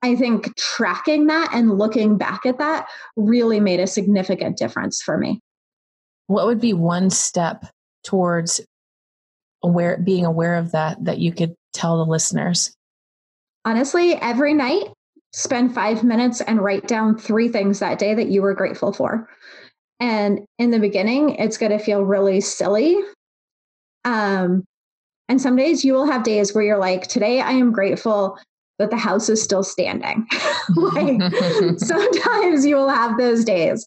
I 0.07 0.15
think 0.15 0.55
tracking 0.57 1.27
that 1.27 1.51
and 1.53 1.79
looking 1.79 2.17
back 2.17 2.47
at 2.47 2.59
that 2.59 2.87
really 3.17 3.59
made 3.59 3.81
a 3.81 3.89
significant 3.89 4.57
difference 4.57 5.03
for 5.03 5.19
me. 5.19 5.41
What 6.29 6.47
would 6.47 6.61
be 6.61 6.73
one 6.73 7.11
step 7.11 7.67
towards 8.05 8.61
aware 9.65 9.99
being 9.99 10.25
aware 10.25 10.55
of 10.55 10.71
that 10.73 11.05
that 11.05 11.19
you 11.19 11.33
could 11.33 11.57
tell 11.73 11.99
the 11.99 12.09
listeners? 12.09 12.73
Honestly, 13.65 14.15
every 14.15 14.55
night 14.55 14.85
spend 15.33 15.75
5 15.75 16.05
minutes 16.05 16.41
and 16.41 16.61
write 16.61 16.87
down 16.87 17.19
3 17.19 17.49
things 17.49 17.81
that 17.81 17.99
day 17.99 18.15
that 18.15 18.29
you 18.29 18.43
were 18.43 18.55
grateful 18.55 18.93
for. 18.93 19.29
And 19.99 20.41
in 20.59 20.71
the 20.71 20.79
beginning, 20.79 21.31
it's 21.31 21.59
going 21.59 21.73
to 21.73 21.79
feel 21.81 22.05
really 22.05 22.41
silly. 22.41 22.97
Um 24.05 24.63
and 25.29 25.43
some 25.43 25.57
days 25.57 25.85
you 25.85 25.95
will 25.95 26.07
have 26.07 26.23
days 26.23 26.55
where 26.55 26.63
you're 26.63 26.79
like, 26.79 27.09
today 27.09 27.41
I 27.41 27.51
am 27.51 27.73
grateful 27.73 28.39
that 28.79 28.91
the 28.91 28.97
house 28.97 29.29
is 29.29 29.43
still 29.43 29.63
standing. 29.63 30.27
like 30.77 31.21
sometimes 31.79 32.67
you 32.67 32.77
will 32.77 32.89
have 32.89 33.19
those 33.19 33.45
days. 33.45 33.87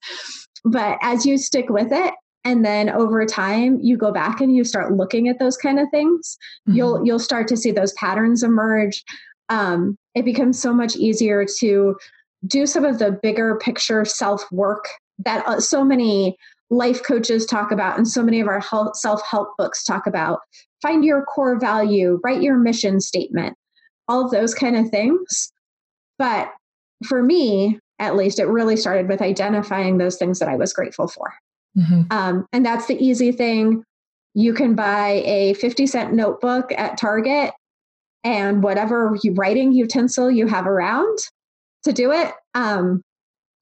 But 0.65 0.97
as 1.01 1.25
you 1.25 1.37
stick 1.37 1.69
with 1.69 1.91
it 1.91 2.13
and 2.43 2.65
then 2.65 2.89
over 2.89 3.25
time 3.25 3.79
you 3.81 3.97
go 3.97 4.11
back 4.11 4.41
and 4.41 4.55
you 4.55 4.63
start 4.63 4.93
looking 4.93 5.27
at 5.27 5.39
those 5.39 5.57
kind 5.57 5.79
of 5.79 5.87
things, 5.91 6.37
mm-hmm. 6.67 6.77
you'll 6.77 7.05
you'll 7.05 7.19
start 7.19 7.47
to 7.49 7.57
see 7.57 7.71
those 7.71 7.93
patterns 7.93 8.43
emerge. 8.43 9.03
Um, 9.49 9.97
it 10.15 10.25
becomes 10.25 10.61
so 10.61 10.73
much 10.73 10.95
easier 10.95 11.45
to 11.59 11.95
do 12.45 12.65
some 12.65 12.85
of 12.85 12.99
the 12.99 13.11
bigger 13.11 13.57
picture 13.57 14.05
self 14.05 14.49
work 14.51 14.89
that 15.25 15.45
uh, 15.47 15.59
so 15.59 15.83
many 15.83 16.37
life 16.69 17.03
coaches 17.03 17.45
talk 17.45 17.71
about 17.71 17.97
and 17.97 18.07
so 18.07 18.21
many 18.23 18.39
of 18.39 18.47
our 18.47 18.61
self 18.93 19.21
help 19.25 19.49
books 19.57 19.83
talk 19.83 20.07
about. 20.07 20.39
Find 20.81 21.03
your 21.03 21.23
core 21.23 21.59
value, 21.59 22.21
write 22.23 22.41
your 22.41 22.57
mission 22.57 23.01
statement 23.01 23.57
all 24.09 24.25
of 24.25 24.31
those 24.31 24.53
kind 24.53 24.75
of 24.75 24.89
things. 24.89 25.51
But 26.17 26.51
for 27.05 27.23
me, 27.23 27.79
at 27.99 28.15
least, 28.15 28.39
it 28.39 28.45
really 28.45 28.75
started 28.75 29.07
with 29.07 29.21
identifying 29.21 29.97
those 29.97 30.17
things 30.17 30.39
that 30.39 30.49
I 30.49 30.55
was 30.55 30.73
grateful 30.73 31.07
for. 31.07 31.33
Mm-hmm. 31.77 32.01
Um, 32.11 32.45
and 32.51 32.65
that's 32.65 32.87
the 32.87 33.01
easy 33.01 33.31
thing. 33.31 33.83
You 34.33 34.53
can 34.53 34.75
buy 34.75 35.23
a 35.25 35.53
50 35.53 35.87
cent 35.87 36.13
notebook 36.13 36.71
at 36.71 36.97
Target 36.97 37.53
and 38.23 38.61
whatever 38.63 39.17
writing 39.31 39.71
utensil 39.71 40.29
you 40.29 40.47
have 40.47 40.67
around 40.67 41.17
to 41.83 41.93
do 41.93 42.11
it. 42.11 42.33
Um, 42.53 43.01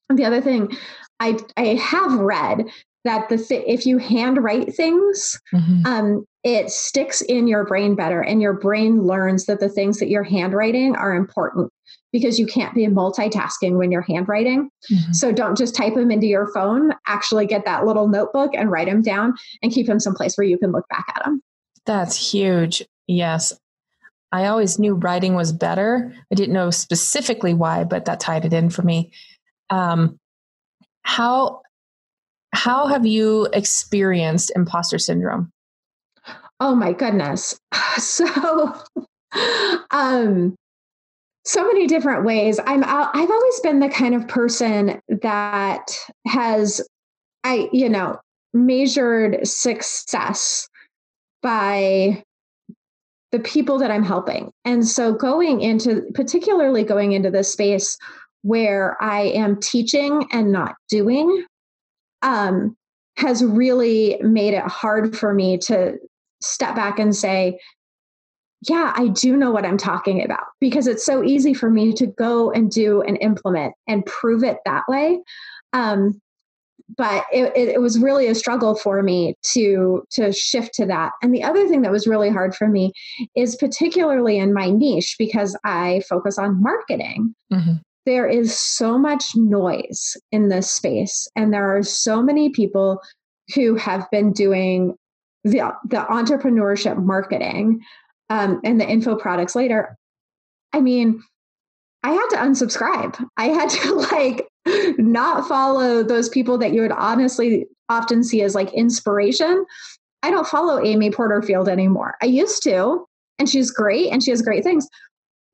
the 0.09 0.25
other 0.25 0.41
thing 0.41 0.75
I, 1.19 1.37
I 1.57 1.75
have 1.75 2.13
read 2.13 2.65
that 3.03 3.29
the 3.29 3.37
th- 3.37 3.63
if 3.67 3.85
you 3.85 3.97
handwrite 3.97 4.75
things, 4.75 5.39
mm-hmm. 5.53 5.85
um, 5.85 6.25
it 6.47 6.71
sticks 6.71 7.21
in 7.21 7.45
your 7.45 7.65
brain 7.65 7.93
better, 7.93 8.21
and 8.21 8.41
your 8.41 8.53
brain 8.53 9.03
learns 9.03 9.47
that 9.47 9.59
the 9.59 9.67
things 9.67 9.99
that 9.99 10.07
you're 10.07 10.23
handwriting 10.23 10.95
are 10.95 11.13
important 11.13 11.69
because 12.13 12.39
you 12.39 12.45
can't 12.47 12.73
be 12.73 12.85
multitasking 12.85 13.77
when 13.77 13.91
you're 13.91 14.01
handwriting. 14.01 14.69
Mm-hmm. 14.89 15.11
So 15.11 15.33
don't 15.33 15.57
just 15.57 15.75
type 15.75 15.93
them 15.93 16.09
into 16.09 16.25
your 16.25 16.47
phone. 16.53 16.93
Actually, 17.05 17.47
get 17.47 17.65
that 17.65 17.85
little 17.85 18.07
notebook 18.07 18.51
and 18.53 18.71
write 18.71 18.87
them 18.87 19.01
down, 19.01 19.33
and 19.61 19.73
keep 19.73 19.87
them 19.87 19.99
someplace 19.99 20.37
where 20.37 20.47
you 20.47 20.57
can 20.57 20.71
look 20.71 20.87
back 20.87 21.03
at 21.13 21.25
them. 21.25 21.41
That's 21.85 22.31
huge. 22.31 22.81
Yes. 23.07 23.53
I 24.31 24.45
always 24.45 24.79
knew 24.79 24.93
writing 24.93 25.35
was 25.35 25.51
better. 25.51 26.13
I 26.31 26.35
didn't 26.35 26.53
know 26.53 26.69
specifically 26.69 27.53
why, 27.53 27.83
but 27.83 28.05
that 28.05 28.21
tied 28.21 28.45
it 28.45 28.53
in 28.53 28.69
for 28.69 28.83
me. 28.83 29.11
Um, 29.69 30.17
how 31.01 31.61
how 32.53 32.87
have 32.87 33.05
you 33.05 33.49
experienced 33.51 34.51
imposter 34.55 34.97
syndrome? 34.97 35.51
Oh 36.59 36.75
my 36.75 36.93
goodness. 36.93 37.59
So, 37.97 38.73
um, 39.91 40.55
so 41.45 41.65
many 41.65 41.87
different 41.87 42.25
ways. 42.25 42.59
I'm 42.63 42.83
I've 42.83 43.31
always 43.31 43.59
been 43.61 43.79
the 43.79 43.89
kind 43.89 44.13
of 44.13 44.27
person 44.27 44.99
that 45.23 45.87
has 46.27 46.79
I, 47.43 47.69
you 47.73 47.89
know, 47.89 48.19
measured 48.53 49.47
success 49.47 50.67
by 51.41 52.23
the 53.31 53.39
people 53.39 53.79
that 53.79 53.89
I'm 53.89 54.03
helping. 54.03 54.51
And 54.63 54.87
so 54.87 55.13
going 55.13 55.61
into 55.61 56.03
particularly 56.13 56.83
going 56.83 57.13
into 57.13 57.31
this 57.31 57.51
space 57.51 57.97
where 58.43 58.95
I 59.01 59.21
am 59.21 59.59
teaching 59.59 60.27
and 60.31 60.51
not 60.51 60.75
doing 60.89 61.45
um, 62.21 62.75
has 63.17 63.43
really 63.43 64.17
made 64.21 64.53
it 64.53 64.63
hard 64.63 65.17
for 65.17 65.33
me 65.33 65.57
to 65.59 65.97
step 66.41 66.75
back 66.75 66.99
and 66.99 67.15
say, 67.15 67.59
yeah, 68.67 68.91
I 68.95 69.07
do 69.09 69.37
know 69.37 69.51
what 69.51 69.65
I'm 69.65 69.77
talking 69.77 70.23
about 70.23 70.45
because 70.59 70.87
it's 70.87 71.05
so 71.05 71.23
easy 71.23 71.53
for 71.53 71.69
me 71.69 71.93
to 71.93 72.07
go 72.07 72.51
and 72.51 72.71
do 72.71 73.01
and 73.01 73.17
implement 73.21 73.73
and 73.87 74.05
prove 74.05 74.43
it 74.43 74.57
that 74.65 74.83
way. 74.87 75.19
Um, 75.73 76.19
but 76.95 77.25
it, 77.33 77.55
it, 77.55 77.81
was 77.81 77.99
really 77.99 78.27
a 78.27 78.35
struggle 78.35 78.73
for 78.73 79.03
me 79.03 79.35
to 79.51 80.03
to 80.11 80.31
shift 80.31 80.73
to 80.75 80.85
that. 80.85 81.11
And 81.21 81.35
the 81.35 81.43
other 81.43 81.67
thing 81.67 81.81
that 81.81 81.91
was 81.91 82.07
really 82.07 82.29
hard 82.29 82.55
for 82.55 82.67
me 82.67 82.93
is 83.35 83.57
particularly 83.57 84.37
in 84.37 84.53
my 84.53 84.69
niche 84.69 85.15
because 85.19 85.57
I 85.65 86.01
focus 86.09 86.39
on 86.39 86.61
marketing. 86.61 87.35
Mm-hmm 87.51 87.73
there 88.07 88.25
is 88.25 88.57
so 88.57 88.97
much 88.97 89.35
noise 89.35 90.15
in 90.31 90.47
this 90.47 90.71
space 90.71 91.27
and 91.35 91.53
there 91.53 91.75
are 91.77 91.83
so 91.83 92.23
many 92.23 92.49
people 92.49 93.01
who 93.53 93.75
have 93.75 94.09
been 94.11 94.31
doing 94.31 94.95
the, 95.43 95.73
the 95.85 95.97
entrepreneurship 95.97 97.01
marketing 97.03 97.81
um, 98.29 98.59
and 98.63 98.79
the 98.79 98.87
info 98.87 99.15
products 99.15 99.55
later 99.55 99.97
i 100.73 100.81
mean 100.81 101.21
i 102.03 102.11
had 102.11 102.27
to 102.29 102.37
unsubscribe 102.37 103.23
i 103.37 103.45
had 103.45 103.69
to 103.69 103.93
like 104.11 104.47
not 104.97 105.47
follow 105.47 106.03
those 106.03 106.29
people 106.29 106.57
that 106.57 106.73
you 106.73 106.81
would 106.81 106.91
honestly 106.91 107.65
often 107.89 108.23
see 108.23 108.41
as 108.41 108.55
like 108.55 108.73
inspiration 108.73 109.65
i 110.23 110.31
don't 110.31 110.47
follow 110.47 110.83
amy 110.83 111.09
porterfield 111.11 111.69
anymore 111.69 112.15
i 112.21 112.25
used 112.25 112.61
to 112.63 113.05
and 113.39 113.49
she's 113.49 113.71
great 113.71 114.11
and 114.11 114.23
she 114.23 114.31
has 114.31 114.41
great 114.41 114.63
things 114.63 114.87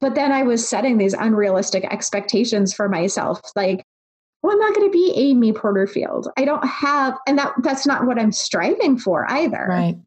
but 0.04 0.16
then 0.16 0.34
I 0.34 0.44
was 0.44 0.68
setting 0.68 0.98
these 0.98 1.14
unrealistic 1.14 1.86
expectations 1.86 2.74
for 2.74 2.90
myself. 2.90 3.40
Like, 3.56 3.86
well, 4.44 4.52
I'm 4.52 4.60
not 4.60 4.76
going 4.76 4.88
to 4.88 4.92
be 4.92 5.14
Amy 5.16 5.54
Porterfield. 5.54 6.28
I 6.38 6.44
don't 6.44 6.66
have, 6.68 7.18
and 7.26 7.40
that 7.40 7.54
that's 7.64 7.88
not 7.88 8.06
what 8.06 8.20
I'm 8.20 8.34
striving 8.34 9.00
for 9.00 9.26
either. 9.32 9.66
Right. 9.68 9.98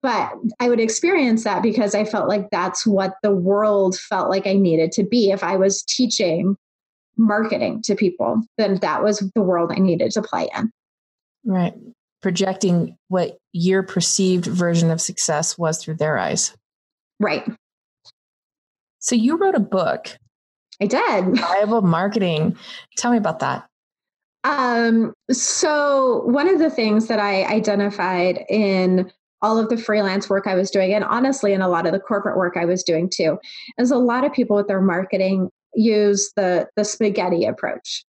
But 0.00 0.32
I 0.60 0.68
would 0.68 0.80
experience 0.80 1.44
that 1.44 1.62
because 1.62 1.94
I 1.94 2.04
felt 2.04 2.28
like 2.28 2.50
that's 2.50 2.86
what 2.86 3.16
the 3.22 3.32
world 3.32 3.98
felt 3.98 4.30
like 4.30 4.46
I 4.46 4.54
needed 4.54 4.92
to 4.92 5.02
be. 5.02 5.30
If 5.30 5.42
I 5.42 5.56
was 5.56 5.82
teaching 5.82 6.56
marketing 7.16 7.82
to 7.82 7.96
people, 7.96 8.40
then 8.56 8.76
that 8.76 9.02
was 9.02 9.18
the 9.34 9.42
world 9.42 9.72
I 9.72 9.80
needed 9.80 10.12
to 10.12 10.22
play 10.22 10.48
in. 10.56 10.70
Right. 11.44 11.74
Projecting 12.22 12.96
what 13.08 13.38
your 13.52 13.82
perceived 13.82 14.46
version 14.46 14.90
of 14.90 15.00
success 15.00 15.58
was 15.58 15.82
through 15.82 15.96
their 15.96 16.16
eyes. 16.16 16.54
Right. 17.18 17.44
So 19.00 19.16
you 19.16 19.36
wrote 19.36 19.54
a 19.54 19.60
book. 19.60 20.16
I 20.80 20.86
did. 20.86 21.38
Viable 21.40 21.82
marketing. 21.82 22.56
Tell 22.96 23.10
me 23.10 23.18
about 23.18 23.40
that. 23.40 23.69
Um, 24.44 25.12
so 25.30 26.22
one 26.24 26.48
of 26.48 26.58
the 26.58 26.70
things 26.70 27.08
that 27.08 27.18
I 27.18 27.44
identified 27.44 28.44
in 28.48 29.10
all 29.42 29.58
of 29.58 29.68
the 29.68 29.76
freelance 29.76 30.28
work 30.28 30.46
I 30.46 30.54
was 30.54 30.70
doing, 30.70 30.92
and 30.92 31.04
honestly, 31.04 31.52
in 31.52 31.62
a 31.62 31.68
lot 31.68 31.86
of 31.86 31.92
the 31.92 32.00
corporate 32.00 32.36
work 32.36 32.56
I 32.56 32.64
was 32.64 32.82
doing 32.82 33.08
too, 33.08 33.38
is 33.78 33.90
a 33.90 33.98
lot 33.98 34.24
of 34.24 34.32
people 34.32 34.56
with 34.56 34.68
their 34.68 34.80
marketing 34.80 35.50
use 35.74 36.32
the 36.36 36.68
the 36.76 36.84
spaghetti 36.84 37.44
approach. 37.44 38.04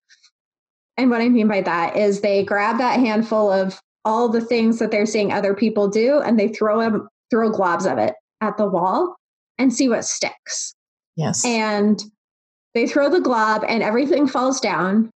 And 0.96 1.10
what 1.10 1.20
I 1.20 1.28
mean 1.28 1.48
by 1.48 1.62
that 1.62 1.96
is 1.96 2.20
they 2.20 2.44
grab 2.44 2.78
that 2.78 3.00
handful 3.00 3.50
of 3.50 3.80
all 4.04 4.28
the 4.28 4.40
things 4.40 4.78
that 4.78 4.90
they're 4.90 5.06
seeing 5.06 5.32
other 5.32 5.54
people 5.54 5.88
do 5.88 6.20
and 6.20 6.38
they 6.38 6.48
throw 6.48 6.80
them 6.80 7.08
throw 7.30 7.50
globs 7.50 7.90
of 7.90 7.98
it 7.98 8.14
at 8.40 8.56
the 8.56 8.66
wall 8.66 9.16
and 9.58 9.72
see 9.72 9.88
what 9.88 10.04
sticks. 10.04 10.74
Yes. 11.16 11.44
And 11.44 12.02
they 12.74 12.86
throw 12.86 13.08
the 13.08 13.20
glob 13.20 13.64
and 13.68 13.82
everything 13.82 14.26
falls 14.26 14.60
down. 14.60 15.10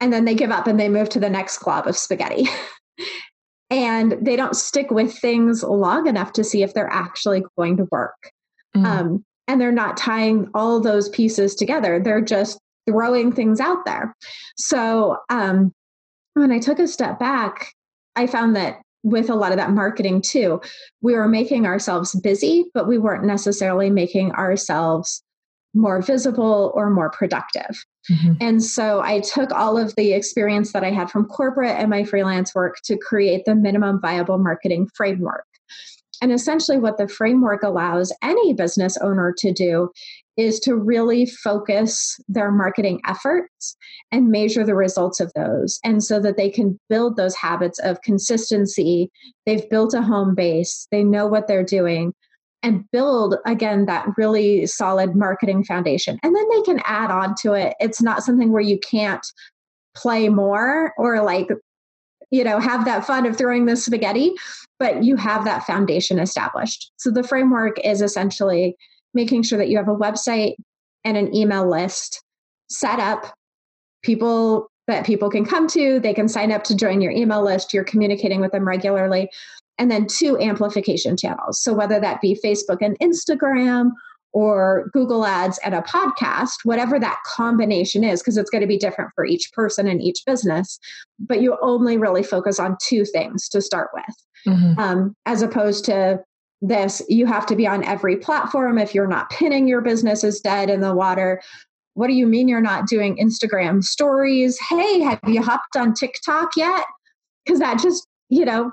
And 0.00 0.12
then 0.12 0.24
they 0.24 0.34
give 0.34 0.50
up 0.50 0.66
and 0.66 0.78
they 0.78 0.88
move 0.88 1.08
to 1.10 1.20
the 1.20 1.30
next 1.30 1.58
glob 1.58 1.86
of 1.86 1.96
spaghetti. 1.96 2.48
and 3.70 4.16
they 4.20 4.36
don't 4.36 4.56
stick 4.56 4.90
with 4.90 5.16
things 5.16 5.62
long 5.62 6.06
enough 6.06 6.32
to 6.34 6.44
see 6.44 6.62
if 6.62 6.74
they're 6.74 6.92
actually 6.92 7.42
going 7.56 7.76
to 7.78 7.88
work. 7.90 8.30
Mm. 8.76 8.84
Um, 8.84 9.24
and 9.48 9.60
they're 9.60 9.72
not 9.72 9.96
tying 9.96 10.50
all 10.54 10.80
those 10.80 11.08
pieces 11.08 11.54
together. 11.54 12.00
They're 12.00 12.20
just 12.20 12.58
throwing 12.88 13.32
things 13.32 13.60
out 13.60 13.84
there. 13.84 14.14
So 14.56 15.18
um, 15.30 15.72
when 16.34 16.52
I 16.52 16.58
took 16.58 16.78
a 16.78 16.86
step 16.86 17.18
back, 17.18 17.72
I 18.16 18.26
found 18.26 18.56
that 18.56 18.80
with 19.02 19.30
a 19.30 19.34
lot 19.34 19.52
of 19.52 19.58
that 19.58 19.70
marketing 19.70 20.20
too. 20.20 20.60
We 21.00 21.14
were 21.14 21.28
making 21.28 21.64
ourselves 21.64 22.18
busy, 22.20 22.64
but 22.74 22.88
we 22.88 22.98
weren't 22.98 23.24
necessarily 23.24 23.88
making 23.88 24.32
ourselves 24.32 25.22
more 25.76 26.02
visible 26.02 26.72
or 26.74 26.90
more 26.90 27.10
productive. 27.10 27.84
Mm-hmm. 28.10 28.32
And 28.40 28.64
so 28.64 29.00
I 29.00 29.20
took 29.20 29.52
all 29.52 29.76
of 29.78 29.94
the 29.96 30.12
experience 30.12 30.72
that 30.72 30.84
I 30.84 30.90
had 30.90 31.10
from 31.10 31.26
corporate 31.26 31.76
and 31.78 31.90
my 31.90 32.04
freelance 32.04 32.54
work 32.54 32.76
to 32.84 32.96
create 32.96 33.44
the 33.44 33.54
minimum 33.54 34.00
viable 34.00 34.38
marketing 34.38 34.88
framework. 34.94 35.44
And 36.22 36.32
essentially, 36.32 36.78
what 36.78 36.96
the 36.96 37.08
framework 37.08 37.62
allows 37.62 38.12
any 38.22 38.54
business 38.54 38.96
owner 38.98 39.34
to 39.38 39.52
do 39.52 39.90
is 40.36 40.60
to 40.60 40.74
really 40.74 41.26
focus 41.26 42.18
their 42.28 42.50
marketing 42.50 43.00
efforts 43.06 43.76
and 44.12 44.30
measure 44.30 44.64
the 44.64 44.74
results 44.74 45.20
of 45.20 45.32
those. 45.34 45.78
And 45.84 46.02
so 46.02 46.20
that 46.20 46.36
they 46.36 46.50
can 46.50 46.78
build 46.88 47.16
those 47.16 47.34
habits 47.34 47.78
of 47.80 48.00
consistency. 48.02 49.10
They've 49.44 49.68
built 49.68 49.94
a 49.94 50.02
home 50.02 50.34
base, 50.34 50.86
they 50.90 51.04
know 51.04 51.26
what 51.26 51.48
they're 51.48 51.64
doing, 51.64 52.14
and 52.62 52.84
build 52.90 53.36
again 53.46 53.86
that 53.86 54.06
really 54.16 54.66
solid 54.66 55.14
marketing 55.14 55.64
foundation. 55.64 56.18
And 56.22 56.34
then 56.34 56.44
they 56.50 56.62
can 56.62 56.80
add 56.84 57.10
on 57.10 57.34
to 57.42 57.52
it. 57.52 57.74
It's 57.80 58.02
not 58.02 58.22
something 58.22 58.50
where 58.50 58.62
you 58.62 58.78
can't 58.78 59.24
play 59.94 60.28
more 60.28 60.92
or 60.98 61.22
like, 61.22 61.48
you 62.30 62.42
know, 62.44 62.58
have 62.58 62.84
that 62.84 63.06
fun 63.06 63.24
of 63.26 63.36
throwing 63.36 63.66
the 63.66 63.76
spaghetti, 63.76 64.32
but 64.78 65.04
you 65.04 65.16
have 65.16 65.44
that 65.44 65.64
foundation 65.64 66.18
established. 66.18 66.90
So 66.96 67.10
the 67.10 67.22
framework 67.22 67.78
is 67.84 68.02
essentially 68.02 68.76
making 69.14 69.44
sure 69.44 69.58
that 69.58 69.68
you 69.68 69.76
have 69.76 69.88
a 69.88 69.94
website 69.94 70.54
and 71.04 71.16
an 71.16 71.34
email 71.34 71.68
list 71.68 72.22
set 72.68 72.98
up, 72.98 73.32
people 74.02 74.68
that 74.88 75.06
people 75.06 75.30
can 75.30 75.44
come 75.44 75.66
to, 75.68 76.00
they 76.00 76.14
can 76.14 76.28
sign 76.28 76.52
up 76.52 76.64
to 76.64 76.76
join 76.76 77.00
your 77.00 77.12
email 77.12 77.44
list, 77.44 77.72
you're 77.72 77.84
communicating 77.84 78.40
with 78.40 78.52
them 78.52 78.66
regularly 78.66 79.28
and 79.78 79.90
then 79.90 80.06
two 80.06 80.38
amplification 80.38 81.16
channels. 81.16 81.60
So 81.60 81.72
whether 81.72 82.00
that 82.00 82.20
be 82.20 82.38
Facebook 82.42 82.78
and 82.80 82.98
Instagram 82.98 83.90
or 84.32 84.90
Google 84.92 85.24
Ads 85.24 85.58
and 85.64 85.74
a 85.74 85.82
podcast, 85.82 86.56
whatever 86.64 86.98
that 86.98 87.18
combination 87.26 88.04
is, 88.04 88.20
because 88.20 88.36
it's 88.36 88.50
going 88.50 88.60
to 88.60 88.66
be 88.66 88.76
different 88.76 89.10
for 89.14 89.24
each 89.24 89.50
person 89.52 89.86
and 89.88 90.02
each 90.02 90.22
business, 90.26 90.78
but 91.18 91.40
you 91.40 91.56
only 91.62 91.96
really 91.96 92.22
focus 92.22 92.58
on 92.58 92.76
two 92.82 93.04
things 93.04 93.48
to 93.48 93.62
start 93.62 93.90
with, 93.94 94.14
mm-hmm. 94.46 94.78
um, 94.78 95.16
as 95.24 95.42
opposed 95.42 95.84
to 95.86 96.20
this, 96.60 97.02
you 97.08 97.26
have 97.26 97.46
to 97.46 97.56
be 97.56 97.66
on 97.66 97.84
every 97.84 98.16
platform. 98.16 98.78
If 98.78 98.94
you're 98.94 99.06
not 99.06 99.30
pinning, 99.30 99.68
your 99.68 99.80
business 99.80 100.24
is 100.24 100.40
dead 100.40 100.70
in 100.70 100.80
the 100.80 100.94
water. 100.94 101.40
What 101.94 102.08
do 102.08 102.12
you 102.12 102.26
mean 102.26 102.48
you're 102.48 102.60
not 102.60 102.86
doing 102.86 103.16
Instagram 103.16 103.82
stories? 103.82 104.58
Hey, 104.68 105.00
have 105.00 105.20
you 105.26 105.42
hopped 105.42 105.76
on 105.76 105.94
TikTok 105.94 106.50
yet? 106.56 106.84
Because 107.44 107.60
that 107.60 107.80
just, 107.80 108.06
you 108.28 108.44
know, 108.44 108.72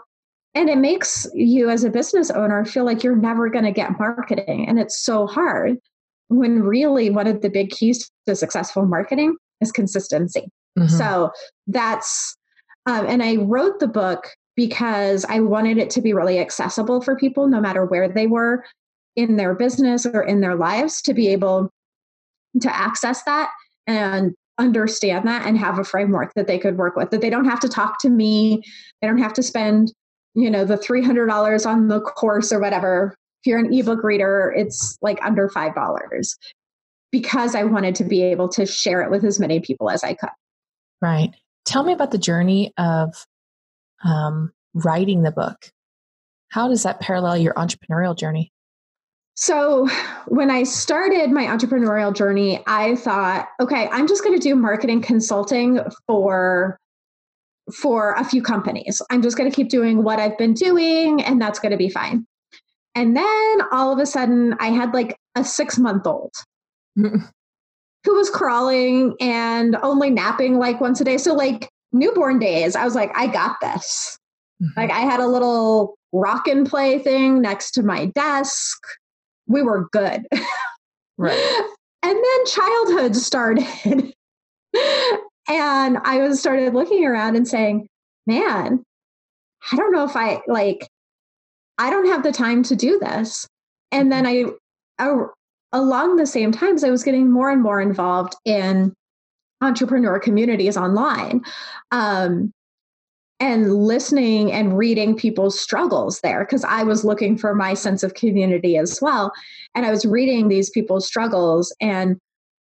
and 0.56 0.70
it 0.70 0.78
makes 0.78 1.28
you 1.34 1.70
as 1.70 1.84
a 1.84 1.90
business 1.90 2.30
owner 2.30 2.64
feel 2.66 2.86
like 2.86 3.04
you're 3.04 3.16
never 3.16 3.50
going 3.50 3.66
to 3.66 3.72
get 3.72 4.00
marketing. 4.00 4.68
And 4.68 4.80
it's 4.80 5.04
so 5.04 5.26
hard 5.26 5.78
when 6.28 6.62
really 6.62 7.10
one 7.10 7.28
of 7.28 7.42
the 7.42 7.50
big 7.50 7.70
keys 7.70 8.10
to 8.28 8.36
successful 8.36 8.86
marketing 8.86 9.36
is 9.62 9.72
consistency. 9.72 10.48
Mm-hmm. 10.78 10.96
So 10.96 11.32
that's, 11.68 12.36
um, 12.86 13.06
and 13.08 13.24
I 13.24 13.38
wrote 13.38 13.80
the 13.80 13.88
book 13.88 14.30
because 14.56 15.26
I 15.26 15.40
wanted 15.40 15.78
it 15.78 15.90
to 15.92 16.02
be 16.02 16.14
really 16.14 16.40
accessible 16.40 17.02
for 17.02 17.16
people, 17.16 17.48
no 17.48 17.60
matter 17.60 17.86
where 17.86 18.08
they 18.08 18.28
were 18.28 18.64
in 19.16 19.38
their 19.38 19.56
business 19.56 20.06
or 20.06 20.22
in 20.22 20.42
their 20.42 20.56
lives, 20.56 21.02
to 21.04 21.14
be 21.14 21.28
able 21.30 21.72
to 22.62 22.76
access 22.76 23.24
that 23.24 23.50
and 23.88 24.34
understand 24.60 25.28
that 25.28 25.48
and 25.48 25.58
have 25.58 25.80
a 25.80 25.84
framework 25.84 26.32
that 26.36 26.46
they 26.46 26.60
could 26.60 26.78
work 26.78 26.96
with, 26.96 27.10
that 27.10 27.22
they 27.22 27.30
don't 27.30 27.46
have 27.46 27.60
to 27.60 27.70
talk 27.70 28.00
to 28.00 28.10
me, 28.10 28.62
they 29.02 29.08
don't 29.08 29.18
have 29.18 29.34
to 29.34 29.44
spend 29.44 29.92
you 30.36 30.50
know 30.50 30.66
the 30.66 30.78
$300 30.78 31.66
on 31.66 31.88
the 31.88 32.02
course 32.02 32.52
or 32.52 32.60
whatever 32.60 33.16
if 33.42 33.48
you're 33.48 33.60
an 33.60 33.74
ebook 33.74 34.04
reader 34.04 34.54
it's 34.56 34.98
like 35.02 35.20
under 35.24 35.50
$5 35.50 36.36
because 37.12 37.56
i 37.56 37.64
wanted 37.64 37.96
to 37.96 38.04
be 38.04 38.24
able 38.24 38.50
to 38.50 38.66
share 38.66 39.02
it 39.02 39.12
with 39.12 39.24
as 39.24 39.40
many 39.40 39.60
people 39.60 39.90
as 39.90 40.04
i 40.04 40.14
could. 40.14 40.30
Right. 41.04 41.34
Tell 41.66 41.84
me 41.84 41.92
about 41.92 42.12
the 42.12 42.18
journey 42.18 42.74
of 42.78 43.14
um, 44.06 44.54
writing 44.74 45.24
the 45.24 45.32
book. 45.32 45.70
How 46.50 46.70
does 46.70 46.84
that 46.84 47.02
parallel 47.02 47.38
your 47.38 47.54
entrepreneurial 47.56 48.18
journey? 48.18 48.52
So, 49.36 49.88
when 50.28 50.52
I 50.52 50.64
started 50.64 51.32
my 51.32 51.46
entrepreneurial 51.46 52.16
journey, 52.16 52.64
I 52.68 52.96
thought, 52.96 53.50
okay, 53.60 53.90
I'm 53.92 54.08
just 54.08 54.24
going 54.24 54.40
to 54.40 54.42
do 54.42 54.56
marketing 54.56 55.02
consulting 55.02 55.80
for 56.08 56.78
for 57.72 58.14
a 58.14 58.26
few 58.26 58.42
companies. 58.42 59.02
I'm 59.10 59.22
just 59.22 59.38
going 59.38 59.50
to 59.50 59.56
keep 59.56 59.70
doing 59.70 60.04
what 60.04 60.20
I've 60.20 60.38
been 60.38 60.54
doing, 60.54 61.22
and 61.22 61.42
that's 61.42 61.60
going 61.60 61.72
to 61.72 61.78
be 61.78 61.90
fine. 61.90 62.26
And 62.96 63.16
then 63.16 63.62
all 63.72 63.92
of 63.92 64.00
a 64.00 64.06
sudden, 64.06 64.56
I 64.60 64.68
had 64.68 64.94
like 64.94 65.18
a 65.36 65.44
six 65.44 65.78
month 65.80 66.06
old 66.06 66.34
who 66.96 67.20
was 68.06 68.30
crawling 68.30 69.16
and 69.20 69.76
only 69.82 70.10
napping 70.10 70.60
like 70.60 70.82
once 70.82 71.02
a 71.02 71.04
day. 71.04 71.18
So, 71.18 71.34
like 71.34 71.70
newborn 71.92 72.40
days, 72.40 72.76
I 72.76 72.84
was 72.84 72.96
like, 72.96 73.12
I 73.16 73.28
got 73.28 73.58
this. 73.62 74.18
Mm-hmm. 74.62 74.80
Like, 74.80 74.92
I 74.92 75.02
had 75.02 75.20
a 75.20 75.28
little 75.28 75.96
rock 76.12 76.48
and 76.48 76.70
play 76.70 77.00
thing 77.00 77.42
next 77.42 77.72
to 77.72 77.84
my 77.84 78.06
desk. 78.08 78.78
We 79.48 79.62
were 79.64 79.90
good. 79.92 80.26
right. 81.18 81.62
And 82.06 82.18
then 82.18 82.46
childhood 82.48 83.16
started. 83.16 84.14
And 85.48 85.98
I 86.04 86.20
was 86.20 86.40
started 86.40 86.74
looking 86.74 87.06
around 87.06 87.36
and 87.36 87.48
saying, 87.48 87.88
man, 88.26 88.84
I 89.72 89.76
don't 89.76 89.92
know 89.92 90.06
if 90.06 90.16
I 90.16 90.42
like, 90.48 90.88
I 91.78 91.90
don't 91.90 92.08
have 92.08 92.24
the 92.24 92.32
time 92.32 92.64
to 92.64 92.76
do 92.76 93.00
this. 93.00 93.48
And 93.92 94.12
then 94.12 94.26
I, 94.26 94.46
I 95.00 95.26
along 95.72 96.16
the 96.16 96.26
same 96.26 96.52
times, 96.52 96.84
I 96.84 96.90
was 96.90 97.04
getting 97.04 97.32
more 97.32 97.50
and 97.50 97.62
more 97.62 97.82
involved 97.82 98.36
in 98.46 98.94
entrepreneur 99.62 100.20
communities 100.20 100.78
online. 100.78 101.42
Um, 101.92 102.52
and 103.40 103.74
listening 103.74 104.54
and 104.54 104.78
reading 104.78 105.18
people's 105.18 105.60
struggles 105.60 106.22
there 106.22 106.46
because 106.46 106.64
I 106.64 106.84
was 106.84 107.04
looking 107.04 107.38
for 107.38 107.54
my 107.54 107.74
sense 107.74 108.02
of 108.02 108.14
community 108.14 108.78
as 108.78 109.02
well. 109.02 109.34
And 109.76 109.86
I 109.86 109.92
was 109.92 110.06
reading 110.06 110.48
these 110.48 110.70
people's 110.70 111.06
struggles 111.06 111.76
and 111.82 112.18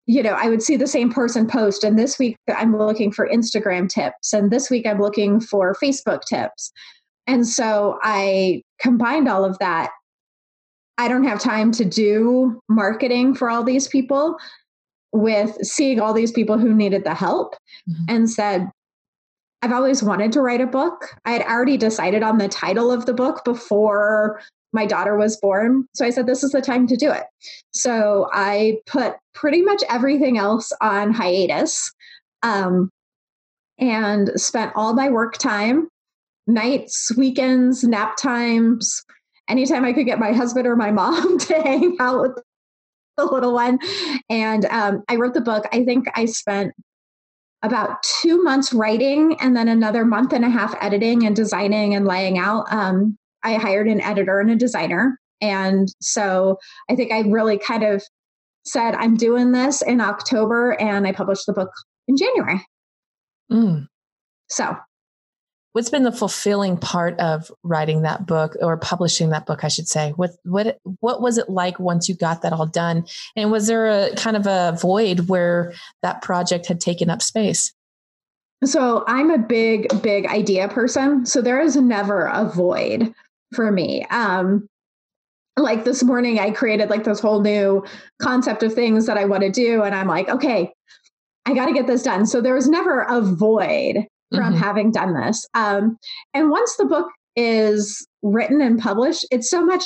you 0.09 0.23
know, 0.23 0.33
I 0.33 0.49
would 0.49 0.63
see 0.63 0.75
the 0.75 0.87
same 0.87 1.11
person 1.11 1.45
post, 1.45 1.83
and 1.83 1.97
this 1.97 2.17
week 2.17 2.35
I'm 2.57 2.75
looking 2.75 3.11
for 3.11 3.29
Instagram 3.29 3.87
tips, 3.87 4.33
and 4.33 4.49
this 4.49 4.67
week 4.67 4.87
I'm 4.87 4.99
looking 4.99 5.39
for 5.39 5.75
Facebook 5.75 6.23
tips. 6.23 6.71
And 7.27 7.47
so 7.47 7.99
I 8.01 8.63
combined 8.81 9.29
all 9.29 9.45
of 9.45 9.59
that. 9.59 9.91
I 10.97 11.09
don't 11.09 11.25
have 11.25 11.39
time 11.39 11.71
to 11.73 11.85
do 11.85 12.59
marketing 12.67 13.35
for 13.35 13.51
all 13.51 13.63
these 13.63 13.87
people 13.87 14.35
with 15.13 15.55
seeing 15.61 15.99
all 15.99 16.15
these 16.15 16.31
people 16.31 16.57
who 16.57 16.73
needed 16.73 17.03
the 17.03 17.13
help 17.13 17.53
mm-hmm. 17.87 18.05
and 18.07 18.27
said, 18.27 18.67
I've 19.61 19.73
always 19.73 20.01
wanted 20.01 20.31
to 20.31 20.41
write 20.41 20.61
a 20.61 20.65
book. 20.65 21.15
I 21.25 21.33
had 21.33 21.43
already 21.43 21.77
decided 21.77 22.23
on 22.23 22.39
the 22.39 22.47
title 22.47 22.91
of 22.91 23.05
the 23.05 23.13
book 23.13 23.45
before 23.45 24.41
my 24.73 24.85
daughter 24.85 25.17
was 25.17 25.37
born. 25.37 25.85
So 25.93 26.05
I 26.05 26.09
said, 26.09 26.27
this 26.27 26.43
is 26.43 26.51
the 26.51 26.61
time 26.61 26.87
to 26.87 26.95
do 26.95 27.11
it. 27.11 27.23
So 27.71 28.27
I 28.31 28.77
put 28.85 29.15
pretty 29.33 29.61
much 29.61 29.83
everything 29.89 30.37
else 30.37 30.71
on 30.81 31.13
hiatus 31.13 31.91
um, 32.43 32.89
and 33.77 34.31
spent 34.35 34.73
all 34.75 34.93
my 34.93 35.09
work 35.09 35.37
time, 35.37 35.87
nights, 36.47 37.11
weekends, 37.17 37.83
nap 37.83 38.17
times, 38.17 39.03
anytime 39.47 39.83
I 39.83 39.93
could 39.93 40.05
get 40.05 40.19
my 40.19 40.31
husband 40.31 40.67
or 40.67 40.75
my 40.75 40.91
mom 41.01 41.39
to 41.39 41.53
hang 41.61 41.97
out 41.99 42.21
with 42.21 42.39
the 43.17 43.25
little 43.25 43.53
one. 43.53 43.79
And 44.29 44.65
um, 44.65 45.03
I 45.09 45.15
wrote 45.15 45.33
the 45.33 45.41
book. 45.41 45.65
I 45.73 45.83
think 45.83 46.05
I 46.15 46.25
spent 46.25 46.73
about 47.61 48.01
two 48.03 48.41
months 48.41 48.71
writing 48.71 49.35
and 49.41 49.55
then 49.55 49.67
another 49.67 50.05
month 50.05 50.31
and 50.31 50.45
a 50.45 50.49
half 50.49 50.73
editing 50.79 51.25
and 51.25 51.35
designing 51.35 51.93
and 51.93 52.05
laying 52.05 52.37
out. 52.37 52.71
Um, 52.71 53.17
I 53.43 53.55
hired 53.55 53.87
an 53.87 54.01
editor 54.01 54.39
and 54.39 54.51
a 54.51 54.55
designer. 54.55 55.19
And 55.41 55.87
so 56.01 56.57
I 56.89 56.95
think 56.95 57.11
I 57.11 57.21
really 57.21 57.57
kind 57.57 57.83
of 57.83 58.03
said, 58.65 58.95
I'm 58.95 59.15
doing 59.15 59.51
this 59.51 59.81
in 59.81 60.01
October, 60.01 60.71
and 60.79 61.07
I 61.07 61.11
published 61.11 61.45
the 61.45 61.53
book 61.53 61.71
in 62.07 62.17
January. 62.17 62.65
Mm. 63.51 63.87
So, 64.49 64.75
what's 65.73 65.89
been 65.89 66.03
the 66.03 66.11
fulfilling 66.11 66.77
part 66.77 67.19
of 67.19 67.51
writing 67.63 68.01
that 68.01 68.25
book 68.25 68.55
or 68.61 68.77
publishing 68.77 69.29
that 69.29 69.45
book, 69.45 69.63
I 69.63 69.69
should 69.69 69.87
say? 69.87 70.11
What 70.11 70.31
what 70.43 70.77
what 70.99 71.21
was 71.21 71.37
it 71.37 71.49
like 71.49 71.79
once 71.79 72.09
you 72.09 72.15
got 72.15 72.41
that 72.41 72.53
all 72.53 72.65
done? 72.65 73.05
And 73.35 73.51
was 73.51 73.67
there 73.67 73.87
a 73.87 74.15
kind 74.15 74.37
of 74.37 74.45
a 74.45 74.77
void 74.79 75.29
where 75.29 75.73
that 76.03 76.21
project 76.21 76.67
had 76.67 76.81
taken 76.81 77.09
up 77.09 77.21
space? 77.21 77.73
So 78.65 79.05
I'm 79.07 79.31
a 79.31 79.37
big, 79.37 79.87
big 80.01 80.25
idea 80.25 80.67
person. 80.67 81.25
So 81.25 81.41
there 81.41 81.61
is 81.61 81.77
never 81.77 82.25
a 82.25 82.43
void 82.43 83.13
for 83.53 83.71
me. 83.71 84.05
Um, 84.09 84.67
like 85.57 85.83
this 85.83 86.03
morning, 86.03 86.39
I 86.39 86.51
created 86.51 86.89
like 86.89 87.03
this 87.03 87.19
whole 87.19 87.41
new 87.41 87.83
concept 88.21 88.63
of 88.63 88.73
things 88.73 89.05
that 89.05 89.17
I 89.17 89.25
want 89.25 89.43
to 89.43 89.49
do. 89.49 89.83
And 89.83 89.93
I'm 89.93 90.07
like, 90.07 90.29
okay, 90.29 90.71
I 91.45 91.53
got 91.53 91.65
to 91.65 91.73
get 91.73 91.87
this 91.87 92.03
done. 92.03 92.25
So 92.25 92.41
there 92.41 92.53
was 92.53 92.69
never 92.69 93.01
a 93.01 93.21
void 93.21 94.05
from 94.33 94.53
mm-hmm. 94.53 94.57
having 94.57 94.91
done 94.91 95.13
this. 95.13 95.45
Um, 95.53 95.97
and 96.33 96.49
once 96.49 96.75
the 96.77 96.85
book 96.85 97.07
is 97.35 98.07
written 98.21 98.61
and 98.61 98.79
published, 98.79 99.25
it's 99.31 99.49
so 99.49 99.65
much 99.65 99.85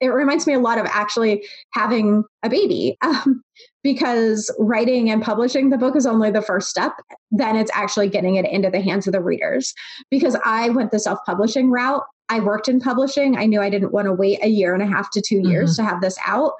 it 0.00 0.08
reminds 0.08 0.46
me 0.46 0.54
a 0.54 0.60
lot 0.60 0.78
of 0.78 0.86
actually 0.86 1.44
having 1.72 2.24
a 2.42 2.48
baby 2.48 2.96
um, 3.02 3.42
because 3.82 4.54
writing 4.58 5.10
and 5.10 5.22
publishing 5.22 5.70
the 5.70 5.78
book 5.78 5.96
is 5.96 6.06
only 6.06 6.30
the 6.30 6.42
first 6.42 6.68
step 6.68 6.92
then 7.30 7.56
it's 7.56 7.70
actually 7.74 8.08
getting 8.08 8.36
it 8.36 8.46
into 8.46 8.70
the 8.70 8.80
hands 8.80 9.06
of 9.06 9.12
the 9.12 9.22
readers 9.22 9.74
because 10.10 10.36
i 10.44 10.68
went 10.68 10.90
the 10.90 10.98
self-publishing 10.98 11.70
route 11.70 12.04
i 12.28 12.40
worked 12.40 12.68
in 12.68 12.80
publishing 12.80 13.36
i 13.36 13.46
knew 13.46 13.60
i 13.60 13.70
didn't 13.70 13.92
want 13.92 14.06
to 14.06 14.12
wait 14.12 14.38
a 14.42 14.48
year 14.48 14.74
and 14.74 14.82
a 14.82 14.86
half 14.86 15.10
to 15.10 15.20
2 15.20 15.48
years 15.48 15.72
mm-hmm. 15.72 15.84
to 15.84 15.90
have 15.90 16.00
this 16.00 16.18
out 16.26 16.52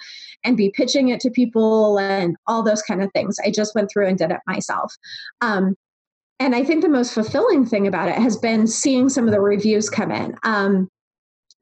and 0.44 0.56
be 0.56 0.70
pitching 0.70 1.08
it 1.08 1.20
to 1.20 1.30
people 1.30 1.98
and 1.98 2.36
all 2.46 2.62
those 2.62 2.82
kind 2.82 3.02
of 3.02 3.10
things. 3.12 3.36
I 3.44 3.50
just 3.50 3.74
went 3.74 3.90
through 3.90 4.06
and 4.06 4.16
did 4.16 4.30
it 4.30 4.40
myself. 4.46 4.94
Um, 5.40 5.74
and 6.40 6.54
i 6.54 6.62
think 6.62 6.82
the 6.82 6.88
most 6.88 7.12
fulfilling 7.12 7.66
thing 7.66 7.86
about 7.86 8.08
it 8.08 8.14
has 8.14 8.36
been 8.36 8.66
seeing 8.66 9.08
some 9.08 9.26
of 9.26 9.32
the 9.32 9.40
reviews 9.40 9.90
come 9.90 10.10
in. 10.10 10.36
Um, 10.42 10.88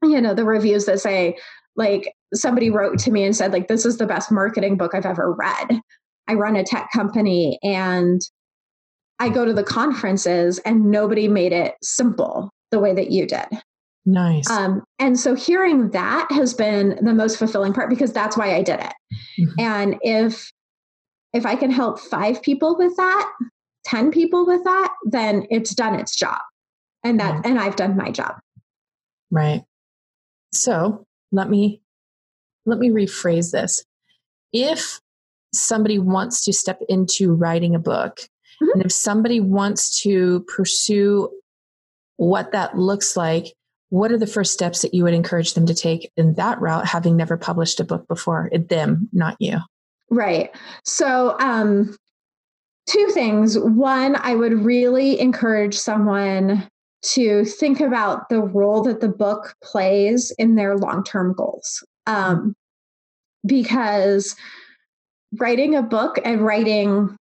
you 0.03 0.21
know 0.21 0.33
the 0.33 0.45
reviews 0.45 0.85
that 0.85 0.99
say 0.99 1.37
like 1.75 2.13
somebody 2.33 2.69
wrote 2.69 2.99
to 2.99 3.11
me 3.11 3.23
and 3.23 3.35
said 3.35 3.51
like 3.51 3.67
this 3.67 3.85
is 3.85 3.97
the 3.97 4.05
best 4.05 4.31
marketing 4.31 4.77
book 4.77 4.93
i've 4.93 5.05
ever 5.05 5.33
read. 5.33 5.81
I 6.27 6.33
run 6.33 6.55
a 6.55 6.63
tech 6.63 6.91
company 6.93 7.57
and 7.63 8.21
i 9.19 9.29
go 9.29 9.45
to 9.45 9.53
the 9.53 9.63
conferences 9.63 10.59
and 10.59 10.91
nobody 10.91 11.27
made 11.27 11.53
it 11.53 11.73
simple 11.81 12.51
the 12.69 12.79
way 12.79 12.93
that 12.93 13.09
you 13.09 13.25
did 13.25 13.47
nice 14.07 14.49
um, 14.49 14.81
and 14.99 15.19
so 15.19 15.35
hearing 15.35 15.89
that 15.91 16.27
has 16.31 16.53
been 16.53 16.97
the 17.01 17.13
most 17.13 17.37
fulfilling 17.37 17.73
part 17.73 17.89
because 17.89 18.13
that's 18.13 18.37
why 18.37 18.55
i 18.55 18.63
did 18.63 18.79
it 18.79 18.93
mm-hmm. 19.39 19.59
and 19.59 19.95
if 20.01 20.51
if 21.33 21.45
i 21.45 21.55
can 21.55 21.69
help 21.69 21.99
five 21.99 22.41
people 22.41 22.77
with 22.77 22.95
that 22.95 23.31
10 23.85 24.11
people 24.11 24.45
with 24.45 24.63
that 24.63 24.93
then 25.05 25.45
it's 25.49 25.75
done 25.75 25.93
its 25.93 26.15
job 26.15 26.39
and 27.03 27.19
that 27.19 27.35
right. 27.35 27.45
and 27.45 27.59
i've 27.59 27.75
done 27.75 27.97
my 27.97 28.09
job 28.09 28.35
right 29.29 29.63
so 30.53 31.05
let 31.31 31.49
me 31.49 31.81
let 32.65 32.79
me 32.79 32.89
rephrase 32.89 33.51
this 33.51 33.83
if 34.53 35.01
somebody 35.53 35.99
wants 35.99 36.45
to 36.45 36.53
step 36.53 36.81
into 36.87 37.33
writing 37.33 37.75
a 37.75 37.79
book 37.79 38.19
mm-hmm. 38.61 38.67
and 38.73 38.85
if 38.85 38.91
somebody 38.91 39.41
wants 39.41 40.01
to 40.01 40.45
pursue 40.55 41.29
what 42.17 42.51
that 42.51 42.77
looks 42.77 43.15
like 43.15 43.53
what 43.89 44.11
are 44.11 44.17
the 44.17 44.27
first 44.27 44.53
steps 44.53 44.81
that 44.81 44.93
you 44.93 45.03
would 45.03 45.13
encourage 45.13 45.53
them 45.53 45.65
to 45.65 45.73
take 45.73 46.11
in 46.17 46.33
that 46.33 46.59
route 46.59 46.85
having 46.85 47.15
never 47.15 47.37
published 47.37 47.79
a 47.79 47.85
book 47.85 48.07
before? 48.07 48.49
Them 48.53 49.09
not 49.13 49.37
you. 49.39 49.59
Right. 50.09 50.55
So 50.83 51.37
um 51.39 51.95
two 52.87 53.07
things. 53.13 53.57
One 53.57 54.15
i 54.17 54.35
would 54.35 54.53
really 54.65 55.19
encourage 55.19 55.75
someone 55.75 56.67
to 57.03 57.45
think 57.45 57.79
about 57.79 58.29
the 58.29 58.41
role 58.41 58.83
that 58.83 59.01
the 59.01 59.09
book 59.09 59.55
plays 59.63 60.31
in 60.37 60.55
their 60.55 60.77
long 60.77 61.03
term 61.03 61.33
goals. 61.33 61.85
Um, 62.05 62.55
because 63.45 64.35
writing 65.37 65.75
a 65.75 65.83
book 65.83 66.19
and 66.25 66.41
writing, 66.41 67.15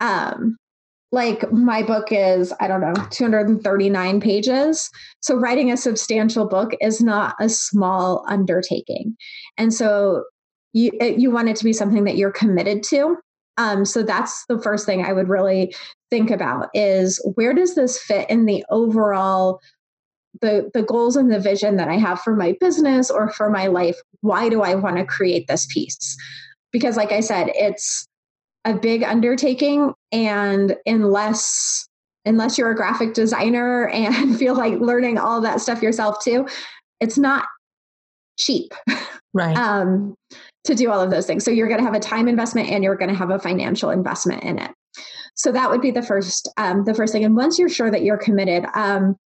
um, 0.00 0.56
like 1.12 1.50
my 1.50 1.82
book 1.82 2.08
is, 2.10 2.52
I 2.60 2.68
don't 2.68 2.80
know, 2.80 2.94
239 3.10 4.20
pages. 4.20 4.90
So 5.20 5.34
writing 5.36 5.72
a 5.72 5.76
substantial 5.76 6.46
book 6.46 6.72
is 6.80 7.00
not 7.00 7.34
a 7.40 7.48
small 7.48 8.24
undertaking. 8.28 9.16
And 9.58 9.74
so 9.74 10.24
you, 10.72 10.92
you 11.00 11.30
want 11.30 11.48
it 11.48 11.56
to 11.56 11.64
be 11.64 11.72
something 11.72 12.04
that 12.04 12.16
you're 12.16 12.30
committed 12.30 12.84
to. 12.84 13.16
Um, 13.56 13.84
so 13.84 14.02
that's 14.02 14.44
the 14.48 14.60
first 14.60 14.86
thing 14.86 15.04
I 15.04 15.12
would 15.12 15.28
really 15.28 15.74
think 16.10 16.30
about 16.30 16.68
is 16.74 17.20
where 17.34 17.52
does 17.52 17.74
this 17.74 18.00
fit 18.00 18.28
in 18.30 18.46
the 18.46 18.64
overall 18.70 19.60
the 20.40 20.70
the 20.72 20.82
goals 20.82 21.16
and 21.16 21.30
the 21.30 21.40
vision 21.40 21.76
that 21.76 21.88
I 21.88 21.96
have 21.96 22.20
for 22.22 22.36
my 22.36 22.56
business 22.60 23.10
or 23.10 23.30
for 23.30 23.50
my 23.50 23.66
life? 23.66 23.96
Why 24.20 24.48
do 24.48 24.62
I 24.62 24.76
want 24.76 24.96
to 24.96 25.04
create 25.04 25.48
this 25.48 25.66
piece? 25.66 26.16
Because 26.72 26.96
like 26.96 27.10
I 27.10 27.20
said, 27.20 27.50
it's 27.54 28.08
a 28.64 28.74
big 28.74 29.02
undertaking 29.02 29.92
and 30.12 30.76
unless 30.86 31.86
unless 32.26 32.58
you're 32.58 32.70
a 32.70 32.76
graphic 32.76 33.14
designer 33.14 33.88
and 33.92 34.38
feel 34.38 34.54
like 34.54 34.80
learning 34.80 35.18
all 35.18 35.40
that 35.40 35.60
stuff 35.60 35.82
yourself 35.82 36.22
too, 36.22 36.46
it's 37.00 37.18
not 37.18 37.46
cheap. 38.38 38.72
Right. 39.32 39.56
um, 39.56 40.16
to 40.64 40.74
do 40.74 40.90
all 40.90 41.00
of 41.00 41.10
those 41.10 41.24
things. 41.24 41.44
So 41.44 41.52
you're 41.52 41.68
going 41.68 41.78
to 41.78 41.84
have 41.84 41.94
a 41.94 42.00
time 42.00 42.26
investment 42.26 42.68
and 42.68 42.82
you're 42.82 42.96
going 42.96 43.10
to 43.10 43.16
have 43.16 43.30
a 43.30 43.38
financial 43.38 43.90
investment 43.90 44.42
in 44.42 44.58
it. 44.58 44.72
So 45.36 45.52
that 45.52 45.70
would 45.70 45.80
be 45.80 45.90
the 45.90 46.02
first 46.02 46.50
um, 46.56 46.84
the 46.84 46.94
first 46.94 47.12
thing. 47.12 47.24
And 47.24 47.36
once 47.36 47.58
you're 47.58 47.68
sure 47.68 47.90
that 47.90 48.02
you're 48.02 48.18
committed, 48.18 48.66
um, 48.74 49.16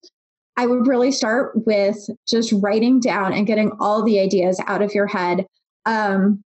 I 0.57 0.66
would 0.66 0.87
really 0.87 1.11
start 1.11 1.53
with 1.66 1.97
just 2.29 2.53
writing 2.62 3.01
down 3.01 3.33
and 3.33 3.47
getting 3.47 3.73
all 3.81 4.05
the 4.05 4.20
ideas 4.20 4.62
out 4.66 4.83
of 4.83 4.94
your 4.94 5.07
head 5.07 5.47
um, 5.87 6.43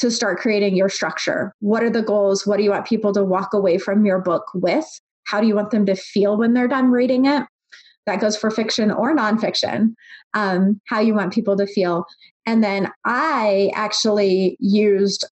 to 0.00 0.10
start 0.10 0.38
creating 0.38 0.76
your 0.76 0.88
structure. 0.88 1.54
What 1.60 1.82
are 1.82 1.90
the 1.90 2.02
goals? 2.02 2.46
What 2.46 2.56
do 2.56 2.62
you 2.62 2.70
want 2.70 2.86
people 2.86 3.12
to 3.12 3.24
walk 3.24 3.52
away 3.52 3.78
from 3.78 4.04
your 4.04 4.18
book 4.18 4.46
with? 4.54 4.86
How 5.24 5.40
do 5.40 5.46
you 5.46 5.54
want 5.54 5.70
them 5.70 5.86
to 5.86 5.94
feel 5.94 6.36
when 6.36 6.54
they're 6.54 6.68
done 6.68 6.90
reading 6.90 7.26
it? 7.26 7.44
That 8.06 8.20
goes 8.20 8.36
for 8.36 8.50
fiction 8.50 8.90
or 8.90 9.14
nonfiction. 9.14 9.94
Um, 10.34 10.80
how 10.88 11.00
you 11.00 11.14
want 11.14 11.32
people 11.32 11.56
to 11.56 11.66
feel. 11.66 12.06
And 12.46 12.64
then 12.64 12.90
I 13.04 13.70
actually 13.74 14.56
used 14.58 15.28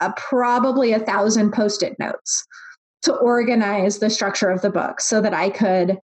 a, 0.00 0.12
probably 0.16 0.92
a 0.92 0.98
thousand 0.98 1.52
post 1.52 1.82
it 1.82 1.98
notes 1.98 2.46
to 3.02 3.14
organize 3.14 3.98
the 3.98 4.10
structure 4.10 4.50
of 4.50 4.60
the 4.60 4.70
book 4.70 5.00
so 5.00 5.20
that 5.20 5.32
I 5.32 5.50
could 5.50 5.98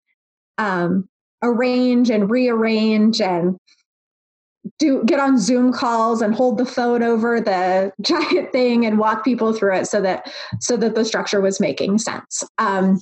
um, 0.58 1.08
arrange 1.42 2.10
and 2.10 2.30
rearrange 2.30 3.20
and 3.20 3.58
do 4.78 5.02
get 5.04 5.20
on 5.20 5.38
Zoom 5.38 5.72
calls 5.72 6.20
and 6.20 6.34
hold 6.34 6.58
the 6.58 6.66
phone 6.66 7.02
over 7.02 7.40
the 7.40 7.92
giant 8.00 8.52
thing 8.52 8.84
and 8.84 8.98
walk 8.98 9.24
people 9.24 9.52
through 9.52 9.74
it 9.74 9.86
so 9.86 10.00
that 10.02 10.30
so 10.60 10.76
that 10.76 10.94
the 10.94 11.04
structure 11.04 11.40
was 11.40 11.60
making 11.60 11.98
sense. 11.98 12.44
Um, 12.58 13.00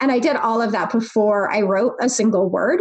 and 0.00 0.10
I 0.10 0.18
did 0.18 0.36
all 0.36 0.62
of 0.62 0.72
that 0.72 0.92
before 0.92 1.50
I 1.50 1.60
wrote 1.62 1.94
a 2.00 2.08
single 2.08 2.48
word 2.48 2.80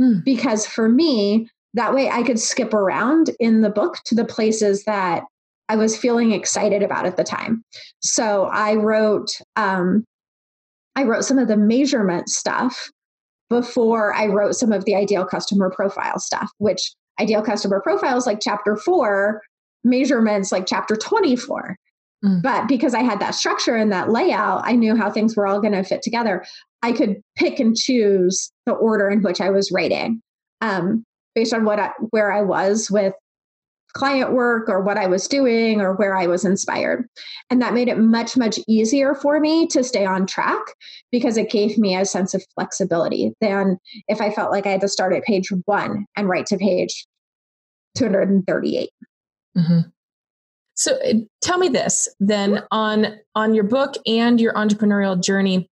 mm. 0.00 0.22
because 0.24 0.66
for 0.66 0.88
me 0.88 1.48
that 1.74 1.94
way 1.94 2.10
I 2.10 2.22
could 2.22 2.38
skip 2.38 2.74
around 2.74 3.30
in 3.40 3.62
the 3.62 3.70
book 3.70 3.98
to 4.04 4.14
the 4.14 4.24
places 4.24 4.84
that 4.84 5.24
I 5.68 5.76
was 5.76 5.96
feeling 5.96 6.32
excited 6.32 6.82
about 6.82 7.06
at 7.06 7.16
the 7.16 7.24
time. 7.24 7.64
So 8.00 8.44
I 8.44 8.74
wrote 8.74 9.40
um, 9.56 10.04
I 10.94 11.04
wrote 11.04 11.24
some 11.24 11.38
of 11.38 11.48
the 11.48 11.56
measurement 11.56 12.28
stuff 12.28 12.90
before 13.48 14.14
I 14.14 14.26
wrote 14.26 14.54
some 14.54 14.72
of 14.72 14.84
the 14.84 14.94
ideal 14.94 15.24
customer 15.24 15.70
profile 15.70 16.18
stuff, 16.18 16.50
which 16.58 16.92
ideal 17.20 17.42
customer 17.42 17.80
profiles 17.80 18.26
like 18.26 18.38
chapter 18.40 18.76
four, 18.76 19.42
measurements 19.84 20.52
like 20.52 20.66
chapter 20.66 20.96
24. 20.96 21.76
Mm. 22.24 22.42
But 22.42 22.68
because 22.68 22.94
I 22.94 23.00
had 23.00 23.20
that 23.20 23.34
structure 23.34 23.74
and 23.74 23.90
that 23.92 24.10
layout, 24.10 24.62
I 24.64 24.72
knew 24.72 24.96
how 24.96 25.10
things 25.10 25.36
were 25.36 25.46
all 25.46 25.60
going 25.60 25.72
to 25.72 25.82
fit 25.82 26.02
together. 26.02 26.44
I 26.82 26.92
could 26.92 27.20
pick 27.36 27.58
and 27.58 27.76
choose 27.76 28.52
the 28.66 28.72
order 28.72 29.08
in 29.08 29.22
which 29.22 29.40
I 29.40 29.50
was 29.50 29.70
writing 29.72 30.20
um, 30.60 31.04
based 31.34 31.52
on 31.52 31.64
what 31.64 31.80
I, 31.80 31.90
where 32.10 32.32
I 32.32 32.42
was 32.42 32.90
with 32.90 33.14
client 33.94 34.32
work 34.32 34.68
or 34.68 34.80
what 34.80 34.98
I 34.98 35.06
was 35.06 35.28
doing 35.28 35.80
or 35.80 35.94
where 35.94 36.16
I 36.16 36.26
was 36.26 36.44
inspired. 36.44 37.06
And 37.50 37.60
that 37.60 37.74
made 37.74 37.88
it 37.88 37.98
much, 37.98 38.36
much 38.36 38.58
easier 38.66 39.14
for 39.14 39.40
me 39.40 39.66
to 39.68 39.84
stay 39.84 40.04
on 40.04 40.26
track 40.26 40.62
because 41.10 41.36
it 41.36 41.50
gave 41.50 41.78
me 41.78 41.96
a 41.96 42.04
sense 42.04 42.34
of 42.34 42.44
flexibility 42.54 43.32
than 43.40 43.78
if 44.08 44.20
I 44.20 44.30
felt 44.30 44.50
like 44.50 44.66
I 44.66 44.70
had 44.70 44.80
to 44.82 44.88
start 44.88 45.14
at 45.14 45.24
page 45.24 45.52
one 45.66 46.06
and 46.16 46.28
write 46.28 46.46
to 46.46 46.56
page 46.56 47.06
238. 47.96 48.90
Mm-hmm. 49.56 49.80
So 50.74 50.94
uh, 51.04 51.14
tell 51.42 51.58
me 51.58 51.68
this 51.68 52.08
then 52.18 52.62
on 52.70 53.18
on 53.34 53.54
your 53.54 53.64
book 53.64 53.94
and 54.06 54.40
your 54.40 54.54
entrepreneurial 54.54 55.22
journey 55.22 55.68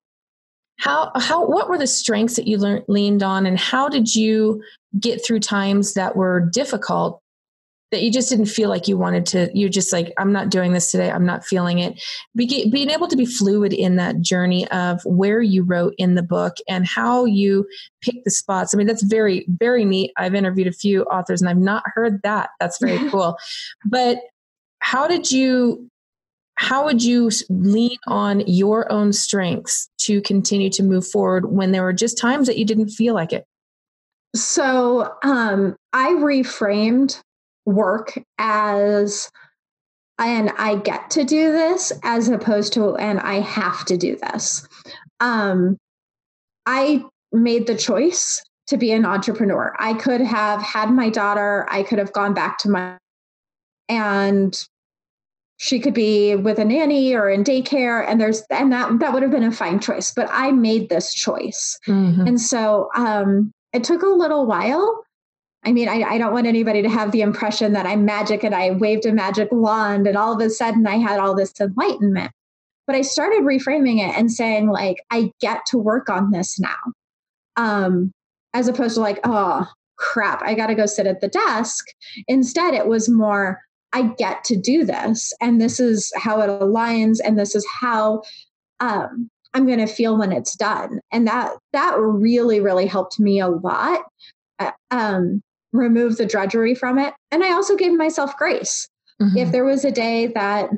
how 0.79 1.11
how 1.17 1.47
what 1.47 1.69
were 1.69 1.79
the 1.79 1.87
strengths 1.87 2.37
that 2.37 2.47
you 2.47 2.59
learned, 2.59 2.85
leaned 2.89 3.23
on 3.23 3.47
and 3.47 3.59
how 3.59 3.89
did 3.89 4.15
you 4.15 4.63
get 4.99 5.25
through 5.25 5.41
times 5.41 5.95
that 5.95 6.17
were 6.17 6.41
difficult 6.41 7.21
that 7.97 8.03
you 8.03 8.13
just 8.13 8.29
didn't 8.29 8.45
feel 8.45 8.69
like 8.69 8.87
you 8.87 8.99
wanted 8.99 9.25
to 9.25 9.51
you're 9.55 9.71
just 9.71 9.91
like 9.91 10.13
i'm 10.19 10.31
not 10.31 10.51
doing 10.51 10.75
this 10.75 10.91
today. 10.91 11.11
I'm 11.11 11.25
not 11.25 11.47
feeling 11.47 11.79
it. 11.79 11.99
Be, 12.35 12.69
being 12.71 12.91
able 12.91 13.09
to 13.09 13.17
be 13.17 13.25
fluid 13.25 13.73
in 13.73 13.97
that 13.97 14.21
journey 14.21 14.69
of 14.69 15.01
where 15.07 15.41
you 15.41 15.63
wrote 15.63 15.95
in 15.97 16.15
the 16.15 16.23
book 16.23 16.57
and 16.69 16.87
how 16.87 17.25
you 17.25 17.67
pick 18.03 18.23
the 18.25 18.31
spots. 18.31 18.75
I 18.75 18.77
mean 18.77 18.87
that's 18.87 19.03
very 19.03 19.47
very 19.49 19.87
neat. 19.87 20.13
I've 20.19 20.35
interviewed 20.35 20.67
a 20.67 20.73
few 20.73 21.05
authors 21.05 21.41
and 21.41 21.49
i've 21.49 21.57
not 21.57 21.85
heard 21.95 22.21
that. 22.23 22.51
That's 22.61 22.79
very 22.79 23.09
cool. 23.11 23.39
But 23.87 24.19
how 24.81 25.09
did 25.09 25.33
you 25.33 25.89
how 26.57 26.85
would 26.85 27.03
you 27.03 27.31
lean 27.49 27.97
on 28.07 28.41
your 28.47 28.93
own 28.93 29.15
strengths 29.15 29.89
to 30.01 30.21
continue 30.21 30.69
to 30.71 30.83
move 30.83 31.07
forward 31.07 31.51
when 31.51 31.73
there 31.73 31.83
were 31.83 31.95
just 31.95 32.19
times 32.19 32.47
that 32.47 32.59
you 32.59 32.67
didn't 32.67 32.89
feel 32.89 33.15
like 33.15 33.33
it? 33.33 33.47
So 34.35 35.15
um, 35.23 35.77
i 35.95 36.11
reframed 36.11 37.23
work 37.67 38.19
as 38.39 39.31
and 40.19 40.51
I 40.57 40.77
get 40.77 41.11
to 41.11 41.25
do 41.25 41.53
this 41.53 41.93
as 42.03 42.29
opposed 42.29 42.73
to 42.75 42.97
and 42.97 43.21
I 43.21 43.41
have 43.41 43.85
to 43.87 43.99
do 43.99 44.17
this. 44.17 44.67
Um, 45.21 45.77
I 46.65 47.05
made 47.33 47.67
the 47.67 47.77
choice 47.77 48.43
to 48.69 48.79
be 48.79 48.93
an 48.93 49.05
entrepreneur. 49.05 49.75
I 49.79 49.95
could 49.95 50.23
have 50.23 50.63
had 50.63 50.91
my 50.91 51.11
daughter, 51.11 51.67
I 51.69 51.83
could 51.83 51.99
have 51.99 52.13
gone 52.13 52.33
back 52.33 52.59
to 52.59 52.71
my 52.71 52.97
and 53.89 54.67
she 55.59 55.81
could 55.81 55.95
be 55.95 56.35
with 56.35 56.59
a 56.59 56.65
nanny 56.65 57.15
or 57.15 57.31
in 57.31 57.43
daycare 57.43 58.07
and 58.07 58.21
there's 58.21 58.43
and 58.51 58.73
that 58.73 58.99
that 58.99 59.13
would 59.13 59.23
have 59.23 59.31
been 59.31 59.45
a 59.45 59.53
fine 59.53 59.79
choice 59.79 60.13
but 60.15 60.29
i 60.31 60.51
made 60.51 60.89
this 60.89 61.15
choice 61.15 61.79
mm-hmm. 61.87 62.27
and 62.27 62.41
so 62.41 62.89
um 62.95 63.53
it 63.73 63.85
took 63.85 64.03
a 64.03 64.07
little 64.09 64.47
while 64.47 65.06
i 65.67 65.73
mean 65.73 65.89
I, 65.89 66.03
I 66.03 66.19
don't 66.19 66.33
want 66.33 66.47
anybody 66.47 66.83
to 66.83 66.89
have 66.89 67.13
the 67.13 67.21
impression 67.21 67.73
that 67.75 67.87
i'm 67.87 68.05
magic 68.05 68.45
and 68.45 68.55
i 68.55 68.71
waved 68.71 69.07
a 69.07 69.13
magic 69.13 69.49
wand 69.51 70.07
and 70.07 70.17
all 70.17 70.33
of 70.35 70.41
a 70.41 70.51
sudden 70.51 70.87
i 70.87 70.97
had 70.97 71.19
all 71.19 71.35
this 71.35 71.53
enlightenment 71.61 72.33
but 72.87 72.97
i 72.97 73.03
started 73.03 73.43
reframing 73.43 73.99
it 73.99 74.17
and 74.17 74.31
saying 74.31 74.69
like 74.69 74.97
i 75.11 75.31
get 75.41 75.67
to 75.67 75.79
work 75.79 76.09
on 76.09 76.31
this 76.31 76.59
now 76.59 76.77
um 77.57 78.13
as 78.55 78.69
opposed 78.69 78.95
to 78.95 79.01
like 79.01 79.21
oh 79.25 79.67
crap 79.97 80.43
i 80.43 80.55
got 80.55 80.67
to 80.69 80.75
go 80.75 80.87
sit 80.87 81.07
at 81.07 81.21
the 81.21 81.29
desk 81.29 81.85
instead 82.29 82.75
it 82.75 82.87
was 82.87 83.09
more 83.09 83.61
I 83.93 84.13
get 84.19 84.45
to 84.45 84.57
do 84.57 84.85
this, 84.85 85.33
and 85.41 85.59
this 85.59 85.81
is 85.81 86.13
how 86.17 86.43
it 86.43 86.49
aligns, 86.49 87.19
and 87.25 87.39
this 87.39 87.55
is 87.55 87.67
how 87.81 88.23
um, 88.79 89.31
I'm 89.55 89.65
going 89.65 89.79
to 89.79 89.87
feel 89.87 90.19
when 90.19 90.33
it's 90.33 90.55
done. 90.55 91.01
And 91.13 91.27
that 91.27 91.53
that 91.73 91.97
really 91.99 92.61
really 92.61 92.87
helped 92.87 93.19
me 93.19 93.41
a 93.41 93.49
lot. 93.49 94.01
Uh, 94.59 94.73
um, 94.91 95.43
remove 95.79 96.17
the 96.17 96.27
drudgery 96.27 96.75
from 96.75 96.99
it, 96.99 97.15
and 97.31 97.43
I 97.45 97.53
also 97.53 97.77
gave 97.77 97.93
myself 97.93 98.37
grace. 98.37 98.89
Mm-hmm. 99.21 99.37
If 99.37 99.53
there 99.53 99.65
was 99.65 99.85
a 99.85 99.91
day 99.91 100.29
that 100.29 100.71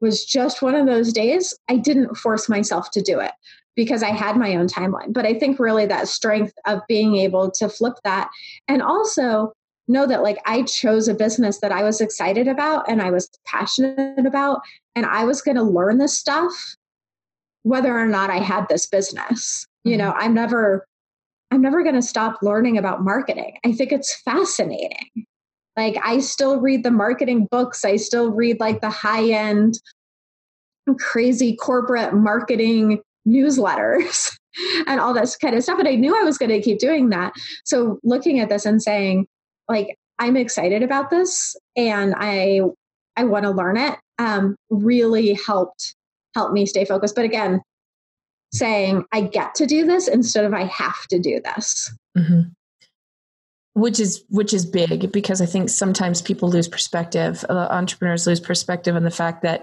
was 0.00 0.24
just 0.24 0.62
one 0.62 0.74
of 0.74 0.86
those 0.86 1.12
days, 1.12 1.54
I 1.68 1.76
didn't 1.76 2.16
force 2.16 2.48
myself 2.48 2.90
to 2.92 3.02
do 3.02 3.18
it 3.20 3.32
because 3.74 4.02
I 4.02 4.10
had 4.10 4.36
my 4.36 4.54
own 4.56 4.68
timeline. 4.68 5.12
But 5.12 5.26
I 5.26 5.34
think 5.34 5.58
really 5.58 5.86
that 5.86 6.08
strength 6.08 6.52
of 6.66 6.80
being 6.88 7.16
able 7.16 7.50
to 7.52 7.68
flip 7.68 7.94
that 8.04 8.28
and 8.66 8.82
also 8.82 9.52
know 9.88 10.06
that 10.06 10.22
like 10.22 10.38
I 10.44 10.62
chose 10.62 11.08
a 11.08 11.14
business 11.14 11.60
that 11.60 11.72
I 11.72 11.82
was 11.82 12.00
excited 12.00 12.46
about 12.46 12.88
and 12.88 13.00
I 13.00 13.10
was 13.10 13.30
passionate 13.46 14.26
about 14.26 14.60
and 14.94 15.06
I 15.06 15.24
was 15.24 15.40
going 15.40 15.56
to 15.56 15.62
learn 15.62 15.98
this 15.98 16.18
stuff 16.18 16.52
whether 17.62 17.96
or 17.96 18.06
not 18.06 18.30
I 18.30 18.38
had 18.38 18.66
this 18.68 18.86
business. 18.86 19.64
Mm-hmm. 19.64 19.90
You 19.90 19.96
know, 19.98 20.12
I'm 20.16 20.34
never 20.34 20.86
I'm 21.50 21.62
never 21.62 21.82
going 21.82 21.94
to 21.94 22.02
stop 22.02 22.38
learning 22.42 22.78
about 22.78 23.02
marketing. 23.02 23.56
I 23.64 23.72
think 23.72 23.92
it's 23.92 24.20
fascinating. 24.22 25.08
Like 25.76 25.96
I 26.02 26.20
still 26.20 26.60
read 26.60 26.84
the 26.84 26.90
marketing 26.90 27.46
books, 27.50 27.84
I 27.84 27.96
still 27.96 28.30
read 28.30 28.60
like 28.60 28.80
the 28.80 28.90
high-end 28.90 29.74
crazy 30.98 31.54
corporate 31.54 32.14
marketing 32.14 33.00
newsletters 33.26 34.36
and 34.86 35.00
all 35.00 35.12
this 35.14 35.36
kind 35.36 35.54
of 35.54 35.62
stuff. 35.62 35.78
And 35.78 35.88
I 35.88 35.94
knew 35.94 36.18
I 36.18 36.24
was 36.24 36.38
going 36.38 36.50
to 36.50 36.60
keep 36.60 36.78
doing 36.78 37.10
that. 37.10 37.32
So 37.64 37.98
looking 38.02 38.40
at 38.40 38.48
this 38.48 38.66
and 38.66 38.82
saying, 38.82 39.26
like 39.68 39.96
I'm 40.18 40.36
excited 40.36 40.82
about 40.82 41.10
this 41.10 41.56
and 41.76 42.14
I 42.16 42.62
I 43.16 43.24
want 43.24 43.44
to 43.44 43.50
learn 43.50 43.76
it 43.76 43.98
um, 44.18 44.56
really 44.70 45.38
helped 45.46 45.94
help 46.34 46.52
me 46.52 46.66
stay 46.66 46.84
focused. 46.84 47.14
But 47.14 47.24
again, 47.24 47.60
saying 48.52 49.04
I 49.12 49.22
get 49.22 49.54
to 49.56 49.66
do 49.66 49.84
this 49.86 50.08
instead 50.08 50.44
of 50.44 50.54
I 50.54 50.64
have 50.64 51.06
to 51.10 51.18
do 51.18 51.40
this. 51.44 51.92
Mm-hmm. 52.16 52.40
Which 53.74 54.00
is 54.00 54.24
which 54.28 54.52
is 54.52 54.66
big 54.66 55.12
because 55.12 55.40
I 55.40 55.46
think 55.46 55.68
sometimes 55.68 56.20
people 56.20 56.48
lose 56.48 56.66
perspective. 56.66 57.44
Uh, 57.48 57.68
entrepreneurs 57.70 58.26
lose 58.26 58.40
perspective 58.40 58.96
on 58.96 59.04
the 59.04 59.10
fact 59.10 59.42
that 59.42 59.62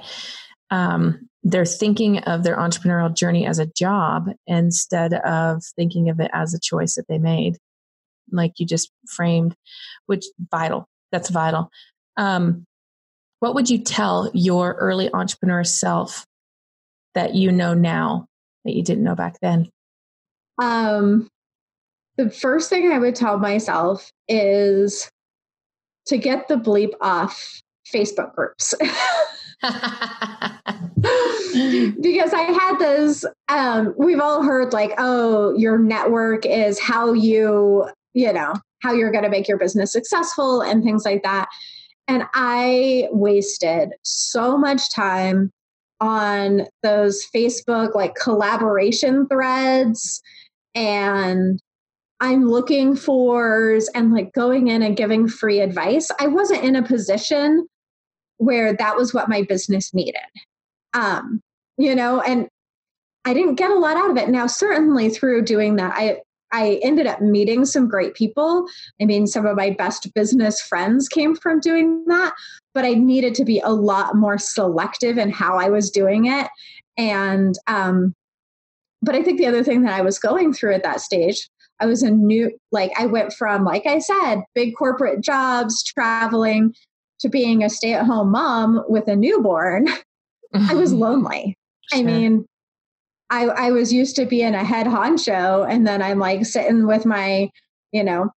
um, 0.72 1.28
they're 1.44 1.66
thinking 1.66 2.20
of 2.20 2.44
their 2.44 2.56
entrepreneurial 2.56 3.14
journey 3.14 3.46
as 3.46 3.60
a 3.60 3.66
job 3.66 4.30
instead 4.48 5.14
of 5.14 5.64
thinking 5.76 6.10
of 6.10 6.20
it 6.20 6.32
as 6.34 6.54
a 6.54 6.60
choice 6.60 6.96
that 6.96 7.08
they 7.10 7.18
made 7.18 7.58
like 8.32 8.54
you 8.58 8.66
just 8.66 8.92
framed, 9.08 9.56
which 10.06 10.26
vital. 10.52 10.88
That's 11.12 11.30
vital. 11.30 11.70
Um, 12.18 12.66
what 13.40 13.56
would 13.56 13.70
you 13.70 13.80
tell 13.80 14.32
your 14.34 14.74
early 14.74 15.14
entrepreneur 15.14 15.64
self 15.64 16.26
that 17.14 17.36
you 17.36 17.52
know 17.52 17.74
now 17.74 18.28
that 18.66 18.76
you 18.76 18.84
didn't 18.84 19.04
know 19.04 19.16
back 19.16 19.40
then? 19.42 19.70
Um, 20.62 21.28
the 22.18 22.30
first 22.30 22.70
thing 22.70 22.92
I 22.92 23.00
would 23.00 23.16
tell 23.16 23.38
myself 23.40 24.12
is 24.28 25.10
to 26.08 26.18
get 26.18 26.48
the 26.48 26.56
bleep 26.56 26.94
off 27.02 27.62
Facebook 27.94 28.34
groups. 28.36 28.74
because 32.02 32.34
I 32.34 32.42
had 32.42 32.78
this, 32.80 33.26
um, 33.50 33.94
we've 33.98 34.20
all 34.20 34.44
heard 34.44 34.74
like, 34.74 34.94
oh, 34.98 35.54
your 35.58 35.80
network 35.80 36.46
is 36.46 36.80
how 36.80 37.14
you 37.14 37.88
you 38.16 38.32
know, 38.34 38.56
how 38.82 38.94
you're 38.94 39.12
going 39.12 39.26
to 39.26 39.30
make 39.30 39.48
your 39.48 39.60
business 39.60 39.92
successful 39.92 40.62
and 40.62 40.84
things 40.84 41.06
like 41.06 41.22
that. 41.22 41.48
And 42.08 42.24
I 42.34 43.08
wasted 43.12 43.94
so 44.04 44.58
much 44.58 44.90
time 44.92 45.52
on 46.02 46.66
those 46.84 47.26
Facebook 47.34 47.96
like 47.96 48.16
collaboration 48.16 49.28
threads 49.28 50.22
and 50.74 51.60
I'm 52.20 52.50
looking 52.50 52.96
for 52.96 53.80
and 53.94 54.14
like 54.14 54.34
going 54.34 54.68
in 54.70 54.82
and 54.82 54.96
giving 54.96 55.28
free 55.28 55.60
advice. 55.60 56.10
I 56.20 56.28
wasn't 56.28 56.64
in 56.64 56.76
a 56.76 56.84
position 56.84 57.68
where 58.38 58.74
that 58.74 58.96
was 58.96 59.14
what 59.14 59.30
my 59.30 59.44
business 59.44 59.94
needed. 59.94 60.22
Um, 60.94 61.42
you 61.78 61.94
know, 61.94 62.22
and 62.22 62.48
I 63.26 63.34
didn't 63.34 63.56
get 63.56 63.72
a 63.72 63.76
lot 63.76 63.98
out 63.98 64.12
of 64.12 64.18
it. 64.18 64.30
Now, 64.30 64.48
certainly 64.48 65.10
through 65.10 65.44
doing 65.44 65.76
that, 65.76 65.94
I 65.96 66.20
I 66.52 66.80
ended 66.84 67.08
up 67.08 67.22
meeting 67.22 67.66
some 67.66 67.90
great 67.90 68.14
people. 68.14 68.68
I 69.02 69.06
mean, 69.06 69.28
some 69.28 69.46
of 69.46 69.58
my 69.58 69.72
best 69.72 70.14
business 70.14 70.62
friends 70.62 71.10
came 71.10 71.36
from 71.36 71.60
doing 71.60 72.06
that, 72.08 72.34
but 72.76 72.86
I 72.86 72.94
needed 72.94 73.34
to 73.36 73.46
be 73.46 73.60
a 73.62 73.70
lot 73.70 74.16
more 74.16 74.38
selective 74.38 75.18
in 75.18 75.32
how 75.32 75.58
I 75.58 75.70
was 75.70 75.90
doing 75.90 76.26
it. 76.26 76.48
And, 76.98 77.56
um, 77.68 78.14
but 79.02 79.16
I 79.16 79.24
think 79.24 79.40
the 79.40 79.48
other 79.48 79.64
thing 79.64 79.84
that 79.84 79.94
I 79.94 80.02
was 80.02 80.20
going 80.20 80.54
through 80.54 80.76
at 80.76 80.84
that 80.84 81.02
stage, 81.02 81.50
I 81.80 81.86
was 81.86 82.04
a 82.04 82.12
new, 82.12 82.52
like, 82.72 82.92
I 83.00 83.06
went 83.06 83.34
from, 83.34 83.64
like 83.64 83.86
I 83.86 84.00
said, 84.00 84.44
big 84.54 84.76
corporate 84.76 85.22
jobs, 85.22 85.84
traveling, 85.84 86.76
to 87.22 87.30
being 87.30 87.64
a 87.64 87.70
stay 87.70 87.94
at 87.94 88.06
home 88.06 88.32
mom 88.32 88.84
with 88.90 89.08
a 89.08 89.16
newborn. 89.16 89.88
I 90.54 90.74
was 90.74 90.94
lonely. 90.94 91.58
Sure. 91.92 92.00
I 92.00 92.04
mean, 92.04 92.46
I, 93.30 93.46
I 93.46 93.72
was 93.72 93.92
used 93.92 94.16
to 94.18 94.26
being 94.26 94.54
a 94.54 94.64
head 94.64 94.88
honcho 94.88 95.70
and 95.70 95.88
then 95.88 96.02
I'm 96.02 96.20
like 96.20 96.46
sitting 96.46 96.88
with 96.88 97.06
my, 97.06 97.50
you 97.92 98.04
know, 98.04 98.32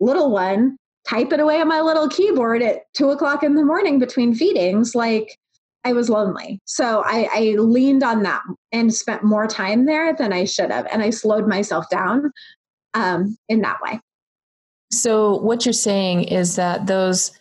little 0.00 0.30
one, 0.30 0.76
typing 1.08 1.40
away 1.40 1.60
on 1.60 1.68
my 1.68 1.80
little 1.80 2.08
keyboard 2.08 2.62
at 2.62 2.82
two 2.94 3.10
o'clock 3.10 3.42
in 3.42 3.54
the 3.54 3.64
morning 3.64 3.98
between 3.98 4.34
feedings. 4.34 4.94
Like 4.94 5.36
I 5.84 5.92
was 5.92 6.10
lonely. 6.10 6.60
So 6.66 7.02
I, 7.04 7.28
I 7.32 7.40
leaned 7.58 8.02
on 8.02 8.22
that 8.24 8.42
and 8.72 8.92
spent 8.92 9.24
more 9.24 9.46
time 9.46 9.86
there 9.86 10.14
than 10.14 10.32
I 10.32 10.44
should 10.44 10.70
have. 10.70 10.86
And 10.92 11.02
I 11.02 11.10
slowed 11.10 11.48
myself 11.48 11.88
down 11.90 12.30
um, 12.94 13.36
in 13.48 13.62
that 13.62 13.80
way. 13.80 14.00
So 14.92 15.38
what 15.38 15.64
you're 15.64 15.72
saying 15.72 16.24
is 16.24 16.56
that 16.56 16.86
those 16.86 17.32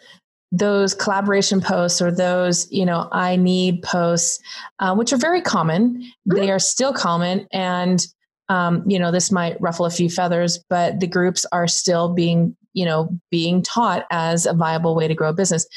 those 0.52 0.96
collaboration 0.96 1.62
posts 1.62 2.02
or 2.02 2.12
those 2.12 2.68
you 2.72 2.84
know 2.84 3.08
i 3.12 3.36
need 3.36 3.84
posts 3.84 4.40
uh, 4.80 4.96
which 4.96 5.14
are 5.14 5.18
very 5.18 5.42
common 5.42 5.94
mm-hmm. 5.94 6.36
they 6.36 6.50
are 6.50 6.58
still 6.58 6.92
common 6.92 7.48
and 7.52 8.08
um, 8.50 8.84
you 8.88 8.98
know 8.98 9.12
this 9.12 9.32
might 9.32 9.62
ruffle 9.62 9.86
a 9.86 9.92
few 9.92 10.10
feathers 10.10 10.58
but 10.68 11.00
the 11.00 11.06
groups 11.06 11.46
are 11.52 11.68
still 11.68 12.12
being 12.12 12.56
you 12.74 12.86
know 12.86 13.10
being 13.30 13.62
taught 13.62 14.06
as 14.12 14.46
a 14.46 14.54
viable 14.54 14.96
way 14.96 15.08
to 15.08 15.16
grow 15.16 15.30
a 15.30 15.34
business. 15.34 15.68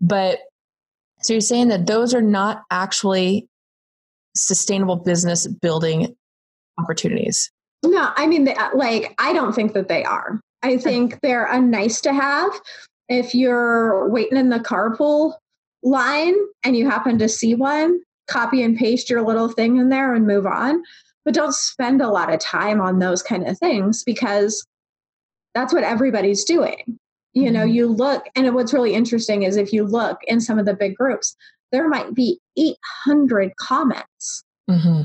But 0.00 0.40
so 1.22 1.32
you're 1.32 1.40
saying 1.40 1.68
that 1.68 1.86
those 1.86 2.14
are 2.14 2.22
not 2.22 2.62
actually 2.70 3.48
sustainable 4.36 4.96
business 4.96 5.46
building 5.46 6.14
opportunities? 6.78 7.50
No 7.84 8.10
i 8.16 8.26
mean 8.26 8.48
uh, 8.48 8.70
like 8.74 9.14
i 9.18 9.32
don't 9.32 9.54
think 9.54 9.72
that 9.74 9.88
they 9.88 10.04
are. 10.04 10.40
I 10.62 10.76
think 10.76 11.20
they're 11.20 11.46
a 11.46 11.60
nice 11.60 12.00
to 12.00 12.12
have. 12.12 12.50
If 13.08 13.34
you're 13.34 14.08
waiting 14.08 14.36
in 14.38 14.48
the 14.48 14.58
carpool 14.58 15.34
line 15.82 16.34
and 16.64 16.76
you 16.76 16.90
happen 16.90 17.18
to 17.18 17.28
see 17.28 17.54
one, 17.54 18.00
copy 18.28 18.62
and 18.62 18.76
paste 18.76 19.08
your 19.08 19.22
little 19.22 19.48
thing 19.48 19.76
in 19.76 19.88
there 19.88 20.14
and 20.14 20.26
move 20.26 20.46
on. 20.46 20.82
But 21.24 21.34
don't 21.34 21.54
spend 21.54 22.02
a 22.02 22.10
lot 22.10 22.32
of 22.32 22.40
time 22.40 22.80
on 22.80 22.98
those 22.98 23.22
kind 23.22 23.46
of 23.46 23.56
things 23.58 24.02
because 24.02 24.66
that's 25.58 25.74
what 25.74 25.84
everybody's 25.84 26.44
doing. 26.44 26.98
You 27.34 27.44
mm-hmm. 27.44 27.52
know, 27.52 27.64
you 27.64 27.88
look, 27.88 28.24
and 28.36 28.54
what's 28.54 28.72
really 28.72 28.94
interesting 28.94 29.42
is 29.42 29.56
if 29.56 29.72
you 29.72 29.84
look 29.84 30.18
in 30.28 30.40
some 30.40 30.58
of 30.58 30.66
the 30.66 30.74
big 30.74 30.94
groups, 30.94 31.36
there 31.72 31.88
might 31.88 32.14
be 32.14 32.38
800 32.56 33.52
comments 33.56 34.44
mm-hmm. 34.70 35.02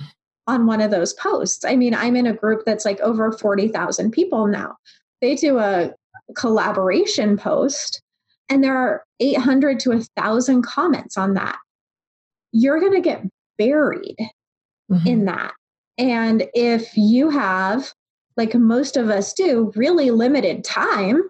on 0.48 0.66
one 0.66 0.80
of 0.80 0.92
those 0.92 1.14
posts. 1.14 1.66
I 1.66 1.76
mean, 1.76 1.96
I'm 1.96 2.16
in 2.16 2.28
a 2.28 2.34
group 2.34 2.64
that's 2.66 2.86
like 2.86 3.00
over 3.02 3.32
40,000 3.32 4.12
people 4.12 4.48
now. 4.48 4.78
They 5.22 5.36
do 5.36 5.58
a 5.58 5.92
collaboration 6.36 7.36
post 7.38 8.02
and 8.50 8.64
there 8.64 8.78
are 8.78 9.04
800 9.20 9.80
to 9.82 9.90
1,000 9.90 10.62
comments 10.62 11.18
on 11.18 11.34
that, 11.34 11.58
you're 12.52 12.80
going 12.80 12.94
to 12.94 13.02
get 13.02 13.24
buried 13.58 14.18
mm-hmm. 14.92 15.08
in 15.08 15.26
that. 15.26 15.54
And 15.98 16.48
if 16.54 16.96
you 16.96 17.30
have 17.30 17.92
like 18.38 18.56
most 18.56 18.98
of 18.98 19.10
us 19.10 19.34
do, 19.34 19.72
really 19.76 20.12
limited 20.12 20.64
time 20.64 21.24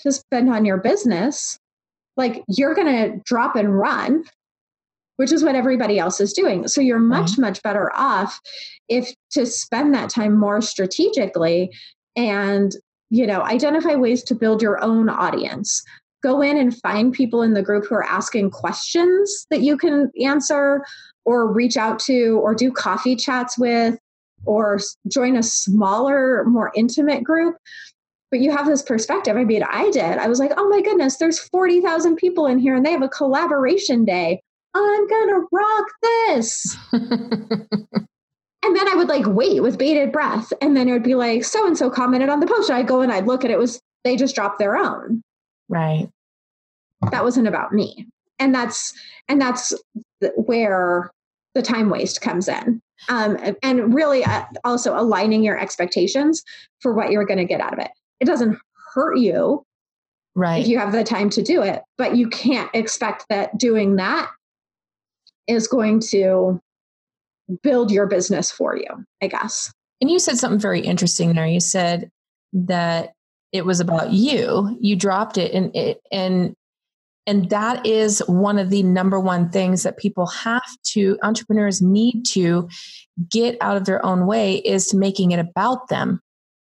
to 0.00 0.12
spend 0.12 0.50
on 0.50 0.64
your 0.64 0.78
business, 0.78 1.58
like 2.16 2.42
you're 2.48 2.74
going 2.74 2.86
to 2.86 3.20
drop 3.24 3.56
and 3.56 3.78
run, 3.78 4.24
which 5.16 5.32
is 5.32 5.42
what 5.42 5.54
everybody 5.54 5.98
else 5.98 6.20
is 6.20 6.32
doing. 6.32 6.68
So 6.68 6.80
you're 6.80 6.98
uh-huh. 6.98 7.06
much, 7.06 7.30
right. 7.30 7.38
much 7.38 7.62
better 7.62 7.90
off 7.94 8.40
if 8.88 9.14
to 9.32 9.46
spend 9.46 9.94
that 9.94 10.10
time 10.10 10.38
more 10.38 10.60
strategically 10.60 11.70
and, 12.14 12.72
you 13.10 13.26
know, 13.26 13.42
identify 13.42 13.94
ways 13.94 14.22
to 14.24 14.34
build 14.34 14.62
your 14.62 14.82
own 14.82 15.08
audience. 15.08 15.82
Go 16.22 16.40
in 16.40 16.56
and 16.56 16.78
find 16.80 17.12
people 17.12 17.42
in 17.42 17.54
the 17.54 17.62
group 17.62 17.86
who 17.86 17.94
are 17.94 18.04
asking 18.04 18.50
questions 18.50 19.46
that 19.50 19.60
you 19.60 19.76
can 19.76 20.10
answer 20.22 20.84
or 21.24 21.52
reach 21.52 21.76
out 21.76 21.98
to 22.00 22.40
or 22.42 22.54
do 22.54 22.72
coffee 22.72 23.16
chats 23.16 23.58
with 23.58 23.98
or 24.46 24.78
join 25.08 25.36
a 25.36 25.42
smaller, 25.42 26.44
more 26.44 26.72
intimate 26.74 27.24
group. 27.24 27.56
But 28.30 28.40
you 28.40 28.50
have 28.50 28.66
this 28.66 28.82
perspective. 28.82 29.36
I 29.36 29.44
mean, 29.44 29.62
I 29.62 29.90
did. 29.90 30.18
I 30.18 30.26
was 30.26 30.38
like, 30.38 30.52
oh 30.56 30.68
my 30.68 30.80
goodness, 30.80 31.16
there's 31.16 31.38
40,000 31.38 32.16
people 32.16 32.46
in 32.46 32.58
here 32.58 32.74
and 32.74 32.84
they 32.84 32.92
have 32.92 33.02
a 33.02 33.08
collaboration 33.08 34.04
day. 34.04 34.40
I'm 34.74 35.08
going 35.08 35.28
to 35.28 35.46
rock 35.52 35.86
this. 36.02 36.76
and 36.92 38.76
then 38.76 38.88
I 38.88 38.94
would 38.94 39.08
like 39.08 39.26
wait 39.26 39.62
with 39.62 39.78
bated 39.78 40.12
breath. 40.12 40.52
And 40.60 40.76
then 40.76 40.88
it 40.88 40.92
would 40.92 41.02
be 41.02 41.14
like, 41.14 41.44
so 41.44 41.66
and 41.66 41.78
so 41.78 41.88
commented 41.88 42.28
on 42.28 42.40
the 42.40 42.46
post. 42.46 42.68
And 42.68 42.78
I'd 42.78 42.88
go 42.88 43.00
and 43.00 43.12
I'd 43.12 43.26
look 43.26 43.44
and 43.44 43.52
it 43.52 43.58
was, 43.58 43.80
they 44.04 44.16
just 44.16 44.34
dropped 44.34 44.58
their 44.58 44.76
own. 44.76 45.22
Right. 45.68 46.08
That 47.10 47.24
wasn't 47.24 47.48
about 47.48 47.72
me. 47.72 48.06
And 48.38 48.54
that's, 48.54 48.92
and 49.28 49.40
that's 49.40 49.72
where 50.34 51.10
the 51.56 51.62
time 51.62 51.90
waste 51.90 52.20
comes 52.20 52.48
in. 52.48 52.80
Um, 53.08 53.36
and 53.62 53.92
really 53.92 54.24
uh, 54.24 54.44
also 54.64 54.98
aligning 54.98 55.42
your 55.42 55.58
expectations 55.58 56.42
for 56.80 56.92
what 56.92 57.10
you're 57.10 57.26
going 57.26 57.38
to 57.38 57.44
get 57.44 57.60
out 57.60 57.72
of 57.72 57.78
it. 57.78 57.90
It 58.20 58.26
doesn't 58.26 58.58
hurt 58.94 59.18
you 59.18 59.64
right. 60.34 60.60
if 60.60 60.68
you 60.68 60.78
have 60.78 60.92
the 60.92 61.04
time 61.04 61.28
to 61.28 61.42
do 61.42 61.60
it 61.60 61.82
but 61.98 62.16
you 62.16 62.30
can't 62.30 62.70
expect 62.72 63.26
that 63.28 63.58
doing 63.58 63.96
that 63.96 64.30
is 65.46 65.68
going 65.68 66.00
to 66.00 66.58
build 67.62 67.90
your 67.90 68.06
business 68.06 68.50
for 68.50 68.74
you 68.74 68.86
i 69.22 69.26
guess. 69.26 69.70
And 70.00 70.10
you 70.10 70.18
said 70.18 70.36
something 70.36 70.60
very 70.60 70.80
interesting 70.80 71.34
there. 71.34 71.46
You 71.46 71.60
said 71.60 72.10
that 72.52 73.12
it 73.52 73.64
was 73.64 73.80
about 73.80 74.12
you. 74.12 74.76
You 74.80 74.96
dropped 74.96 75.38
it 75.38 75.52
and 75.52 75.74
it 75.74 76.00
and 76.12 76.54
and 77.26 77.50
that 77.50 77.84
is 77.84 78.20
one 78.26 78.58
of 78.58 78.70
the 78.70 78.82
number 78.82 79.18
one 79.18 79.50
things 79.50 79.82
that 79.82 79.96
people 79.96 80.26
have 80.26 80.62
to, 80.84 81.18
entrepreneurs 81.22 81.82
need 81.82 82.24
to 82.26 82.68
get 83.30 83.56
out 83.60 83.76
of 83.76 83.84
their 83.84 84.04
own 84.04 84.26
way 84.26 84.56
is 84.56 84.94
making 84.94 85.32
it 85.32 85.40
about 85.40 85.88
them. 85.88 86.20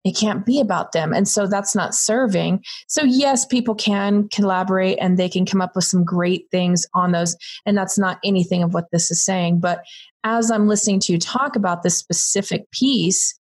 It 0.03 0.17
can't 0.17 0.47
be 0.47 0.61
about 0.61 0.93
them. 0.93 1.13
And 1.13 1.29
so 1.29 1.47
that's 1.47 1.77
not 1.77 1.95
serving. 1.95 2.65
So, 2.89 3.03
yes, 3.05 3.45
people 3.45 3.75
can 3.75 4.29
collaborate 4.31 4.99
and 4.99 5.19
they 5.19 5.29
can 5.29 5.45
come 5.45 5.61
up 5.61 5.77
with 5.77 5.85
some 5.85 6.05
great 6.05 6.47
things 6.51 6.87
on 6.95 7.13
those. 7.13 7.37
And 7.67 7.77
that's 7.77 7.99
not 7.99 8.19
anything 8.25 8.63
of 8.63 8.73
what 8.73 8.87
this 8.93 9.11
is 9.11 9.23
saying. 9.23 9.61
But 9.61 9.85
as 10.25 10.51
I'm 10.51 10.69
listening 10.69 11.01
to 11.01 11.13
you 11.13 11.19
talk 11.19 11.55
about 11.55 11.83
this 11.83 11.99
specific 11.99 12.71
piece 12.71 13.39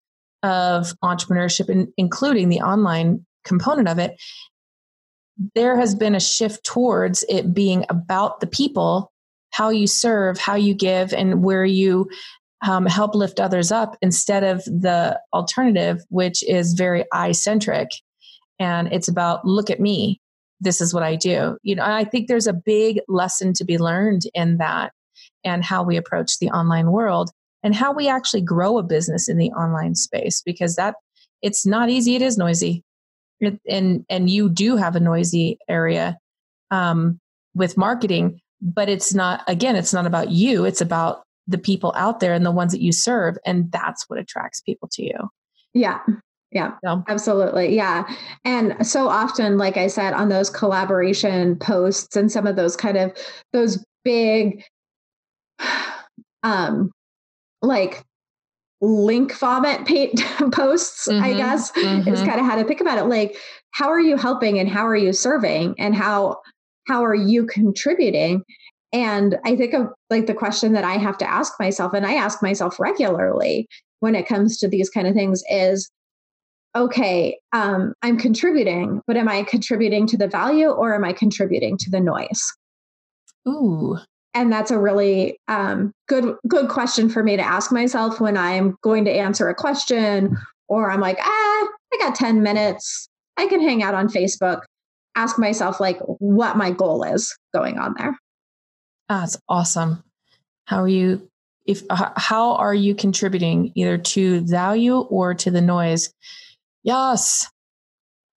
of 0.44 0.92
entrepreneurship, 1.02 1.88
including 1.96 2.50
the 2.50 2.60
online 2.60 3.26
component 3.44 3.88
of 3.88 3.98
it, 3.98 4.16
there 5.54 5.78
has 5.78 5.94
been 5.94 6.14
a 6.14 6.20
shift 6.20 6.64
towards 6.64 7.24
it 7.28 7.54
being 7.54 7.84
about 7.88 8.40
the 8.40 8.46
people, 8.46 9.12
how 9.50 9.70
you 9.70 9.86
serve, 9.86 10.38
how 10.38 10.54
you 10.54 10.74
give, 10.74 11.12
and 11.12 11.42
where 11.42 11.64
you 11.64 12.08
um, 12.66 12.86
help 12.86 13.14
lift 13.14 13.40
others 13.40 13.70
up 13.70 13.96
instead 14.00 14.44
of 14.44 14.64
the 14.64 15.20
alternative, 15.32 16.02
which 16.08 16.42
is 16.48 16.74
very 16.74 17.04
I 17.12 17.32
centric. 17.32 17.88
And 18.58 18.92
it's 18.92 19.08
about, 19.08 19.44
look 19.44 19.70
at 19.70 19.80
me. 19.80 20.20
This 20.60 20.80
is 20.80 20.94
what 20.94 21.02
I 21.02 21.16
do. 21.16 21.58
You 21.62 21.74
know, 21.74 21.84
I 21.84 22.04
think 22.04 22.28
there's 22.28 22.46
a 22.46 22.52
big 22.52 23.00
lesson 23.08 23.52
to 23.54 23.64
be 23.64 23.76
learned 23.76 24.22
in 24.34 24.58
that 24.58 24.92
and 25.44 25.64
how 25.64 25.82
we 25.82 25.96
approach 25.96 26.38
the 26.38 26.50
online 26.50 26.90
world 26.90 27.30
and 27.62 27.74
how 27.74 27.92
we 27.92 28.08
actually 28.08 28.40
grow 28.40 28.78
a 28.78 28.82
business 28.82 29.28
in 29.28 29.36
the 29.36 29.50
online 29.50 29.94
space 29.94 30.40
because 30.40 30.76
that 30.76 30.94
it's 31.42 31.66
not 31.66 31.90
easy. 31.90 32.14
It 32.14 32.22
is 32.22 32.38
noisy 32.38 32.82
and 33.68 34.04
and 34.08 34.30
you 34.30 34.48
do 34.48 34.76
have 34.76 34.96
a 34.96 35.00
noisy 35.00 35.58
area 35.68 36.18
um, 36.70 37.18
with 37.54 37.76
marketing 37.76 38.40
but 38.64 38.88
it's 38.88 39.14
not 39.14 39.42
again 39.46 39.76
it's 39.76 39.92
not 39.92 40.06
about 40.06 40.30
you. 40.30 40.64
It's 40.64 40.80
about 40.80 41.22
the 41.46 41.58
people 41.58 41.92
out 41.96 42.20
there 42.20 42.32
and 42.32 42.44
the 42.44 42.50
ones 42.50 42.72
that 42.72 42.80
you 42.80 42.90
serve 42.90 43.36
and 43.44 43.70
that's 43.70 44.08
what 44.08 44.18
attracts 44.18 44.62
people 44.62 44.88
to 44.92 45.02
you. 45.04 45.28
Yeah. 45.74 46.00
Yeah. 46.50 46.72
So. 46.84 47.04
absolutely. 47.08 47.76
Yeah. 47.76 48.08
And 48.44 48.86
so 48.86 49.08
often 49.08 49.58
like 49.58 49.76
i 49.76 49.86
said 49.86 50.14
on 50.14 50.30
those 50.30 50.48
collaboration 50.48 51.56
posts 51.56 52.16
and 52.16 52.32
some 52.32 52.46
of 52.46 52.56
those 52.56 52.76
kind 52.76 52.96
of 52.96 53.12
those 53.52 53.84
big 54.04 54.64
um 56.42 56.90
like 57.60 58.02
link 58.80 59.32
vomit 59.38 59.86
paint 59.86 60.20
posts 60.52 61.08
mm-hmm, 61.08 61.22
i 61.22 61.32
guess 61.32 61.70
mm-hmm. 61.72 62.08
is 62.12 62.20
kind 62.22 62.40
of 62.40 62.46
how 62.46 62.56
to 62.56 62.64
think 62.64 62.80
about 62.80 62.98
it. 62.98 63.04
Like 63.04 63.36
how 63.70 63.88
are 63.88 64.00
you 64.00 64.16
helping 64.16 64.58
and 64.58 64.68
how 64.68 64.86
are 64.86 64.96
you 64.96 65.12
serving 65.12 65.74
and 65.78 65.94
how 65.94 66.38
how 66.86 67.04
are 67.04 67.14
you 67.14 67.46
contributing? 67.46 68.42
And 68.92 69.38
i 69.44 69.56
think 69.56 69.74
of 69.74 69.88
like 70.10 70.26
the 70.26 70.34
question 70.34 70.72
that 70.74 70.84
i 70.84 70.94
have 70.94 71.18
to 71.18 71.30
ask 71.30 71.54
myself 71.58 71.92
and 71.94 72.06
i 72.06 72.14
ask 72.14 72.42
myself 72.42 72.78
regularly 72.78 73.66
when 74.00 74.14
it 74.14 74.28
comes 74.28 74.58
to 74.58 74.68
these 74.68 74.90
kind 74.90 75.06
of 75.06 75.14
things 75.14 75.42
is 75.50 75.90
okay 76.76 77.38
um, 77.52 77.94
i'm 78.02 78.18
contributing 78.18 79.00
but 79.06 79.16
am 79.16 79.28
i 79.28 79.42
contributing 79.42 80.06
to 80.06 80.16
the 80.16 80.28
value 80.28 80.68
or 80.68 80.94
am 80.94 81.04
i 81.04 81.12
contributing 81.12 81.76
to 81.78 81.90
the 81.90 82.00
noise? 82.00 82.52
Ooh 83.48 83.98
and 84.34 84.52
that's 84.52 84.70
a 84.70 84.78
really 84.78 85.38
um, 85.48 85.92
good 86.08 86.36
good 86.48 86.68
question 86.68 87.08
for 87.08 87.22
me 87.22 87.36
to 87.36 87.42
ask 87.42 87.72
myself 87.72 88.20
when 88.20 88.36
i'm 88.36 88.76
going 88.82 89.04
to 89.04 89.10
answer 89.10 89.48
a 89.48 89.54
question 89.54 90.36
or 90.68 90.90
i'm 90.90 91.00
like 91.00 91.18
ah 91.20 91.68
i 91.92 91.96
got 91.98 92.14
10 92.14 92.42
minutes. 92.42 93.08
I 93.36 93.46
can 93.46 93.60
hang 93.60 93.82
out 93.82 93.94
on 93.94 94.08
facebook. 94.08 94.62
Ask 95.16 95.38
myself 95.38 95.80
like 95.80 95.98
what 96.00 96.56
my 96.56 96.70
goal 96.70 97.02
is 97.04 97.36
going 97.52 97.78
on 97.78 97.94
there. 97.98 98.16
That's 99.08 99.36
awesome. 99.48 100.02
How 100.66 100.82
are 100.82 100.88
you 100.88 101.28
if 101.66 101.82
how 101.90 102.54
are 102.56 102.74
you 102.74 102.94
contributing 102.94 103.72
either 103.74 103.96
to 103.96 104.40
value 104.42 104.98
or 104.98 105.34
to 105.34 105.50
the 105.50 105.60
noise? 105.60 106.12
Yes. 106.82 107.48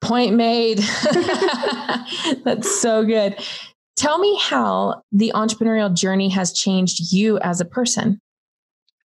Point 0.01 0.35
made. 0.35 0.77
That's 2.43 2.79
so 2.79 3.03
good 3.03 3.35
Tell 3.97 4.19
me 4.19 4.39
how 4.39 5.01
the 5.11 5.31
entrepreneurial 5.35 5.93
journey 5.93 6.29
has 6.29 6.53
changed 6.53 7.11
you 7.11 7.39
as 7.39 7.59
a 7.59 7.65
person. 7.65 8.21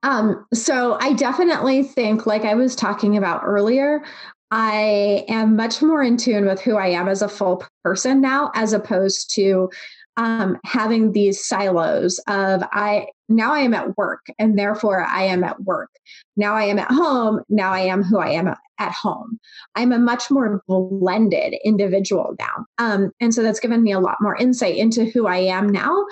Um, 0.03 0.45
so 0.53 0.99
I 1.01 1.15
definitely 1.15 1.83
think, 1.83 2.27
like 2.27 2.45
I 2.45 2.55
was 2.55 2.77
talking 2.77 3.17
about 3.17 3.43
earlier, 3.45 4.03
I 4.51 5.25
am 5.29 5.57
much 5.57 5.81
more 5.81 6.03
in 6.03 6.19
tune 6.19 6.45
with 6.45 6.61
who 6.61 6.77
I 6.77 6.89
am 6.89 7.09
as 7.09 7.23
a 7.23 7.29
full 7.29 7.65
person 7.83 8.21
now, 8.21 8.51
as 8.55 8.75
opposed 8.75 9.35
to 9.35 9.71
um, 10.19 10.59
having 10.65 11.13
these 11.13 11.43
silos 11.43 12.19
of 12.29 12.63
I 12.73 13.07
now 13.37 13.53
I 13.53 13.61
am 13.61 13.75
at 13.75 13.97
work 13.97 14.27
and 14.39 14.59
therefore 14.59 15.05
I 15.05 15.25
am 15.25 15.45
at 15.45 15.63
work. 15.63 15.91
Now 16.37 16.55
I 16.55 16.65
am 16.65 16.79
at 16.79 16.91
home. 16.91 17.41
Now 17.49 17.73
I 17.73 17.81
am 17.81 18.03
who 18.03 18.19
I 18.19 18.31
am 18.31 18.55
at 18.79 18.93
home. 18.93 19.39
I'm 19.75 19.93
a 19.93 19.99
much 19.99 20.31
more 20.31 20.63
blended 20.67 21.55
individual 21.65 22.35
now. 22.39 22.67
Um, 22.79 23.13
and 23.21 23.33
so 23.35 23.43
that's 23.43 23.61
given 23.61 23.83
me 23.83 23.93
a 23.93 24.01
lot 24.01 24.17
more 24.21 24.37
insight 24.37 24.77
into 24.77 25.05
who 25.05 25.27
I 25.27 25.39
am 25.39 25.69
now 25.69 26.05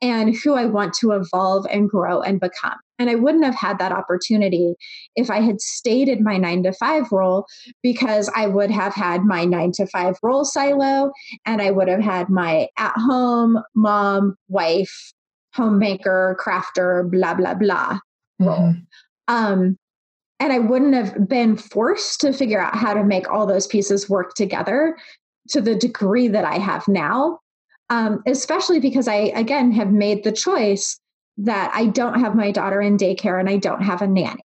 and 0.00 0.34
who 0.34 0.54
I 0.54 0.66
want 0.66 0.94
to 0.94 1.12
evolve 1.12 1.66
and 1.70 1.88
grow 1.88 2.20
and 2.20 2.40
become. 2.40 2.78
And 2.98 3.08
I 3.10 3.14
wouldn't 3.14 3.44
have 3.44 3.54
had 3.54 3.78
that 3.78 3.92
opportunity 3.92 4.74
if 5.16 5.30
I 5.30 5.40
had 5.40 5.60
stayed 5.60 6.08
in 6.08 6.22
my 6.22 6.36
nine 6.36 6.62
to 6.64 6.72
five 6.72 7.10
role 7.10 7.46
because 7.82 8.30
I 8.34 8.46
would 8.46 8.70
have 8.70 8.94
had 8.94 9.24
my 9.24 9.44
nine 9.44 9.72
to 9.72 9.86
five 9.86 10.16
role 10.22 10.44
silo 10.44 11.10
and 11.46 11.60
I 11.60 11.70
would 11.70 11.88
have 11.88 12.00
had 12.00 12.28
my 12.28 12.68
at 12.78 12.94
home 12.96 13.60
mom, 13.74 14.36
wife, 14.48 15.12
homemaker, 15.54 16.36
crafter, 16.40 17.10
blah, 17.10 17.34
blah, 17.34 17.54
blah 17.54 17.98
role. 18.44 18.58
Mm-hmm. 18.58 19.34
Um, 19.34 19.78
and 20.40 20.52
I 20.52 20.58
wouldn't 20.58 20.94
have 20.94 21.28
been 21.28 21.56
forced 21.56 22.20
to 22.22 22.32
figure 22.32 22.60
out 22.60 22.74
how 22.74 22.94
to 22.94 23.04
make 23.04 23.30
all 23.30 23.46
those 23.46 23.66
pieces 23.66 24.10
work 24.10 24.34
together 24.34 24.96
to 25.50 25.60
the 25.60 25.76
degree 25.76 26.28
that 26.28 26.44
I 26.44 26.58
have 26.58 26.86
now. 26.88 27.38
Um, 27.90 28.22
especially 28.26 28.80
because 28.80 29.06
I, 29.06 29.32
again, 29.34 29.70
have 29.72 29.92
made 29.92 30.24
the 30.24 30.32
choice 30.32 30.98
that 31.38 31.70
I 31.74 31.86
don't 31.86 32.20
have 32.20 32.34
my 32.34 32.50
daughter 32.50 32.80
in 32.80 32.96
daycare 32.96 33.38
and 33.38 33.48
I 33.48 33.58
don't 33.58 33.82
have 33.82 34.02
a 34.02 34.06
nanny. 34.06 34.40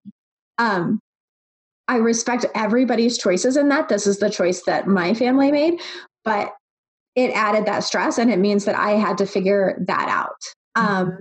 Um, 0.57 0.99
I 1.87 1.97
respect 1.97 2.45
everybody's 2.55 3.17
choices 3.17 3.55
in 3.55 3.69
that. 3.69 3.87
This 3.87 4.05
is 4.05 4.19
the 4.19 4.29
choice 4.29 4.63
that 4.63 4.87
my 4.87 5.13
family 5.13 5.51
made, 5.51 5.79
but 6.25 6.53
it 7.15 7.31
added 7.31 7.65
that 7.65 7.85
stress 7.85 8.17
and 8.17 8.29
it 8.29 8.39
means 8.39 8.65
that 8.65 8.77
I 8.77 8.91
had 8.91 9.17
to 9.19 9.25
figure 9.25 9.81
that 9.87 10.09
out. 10.09 10.35
Um, 10.77 11.19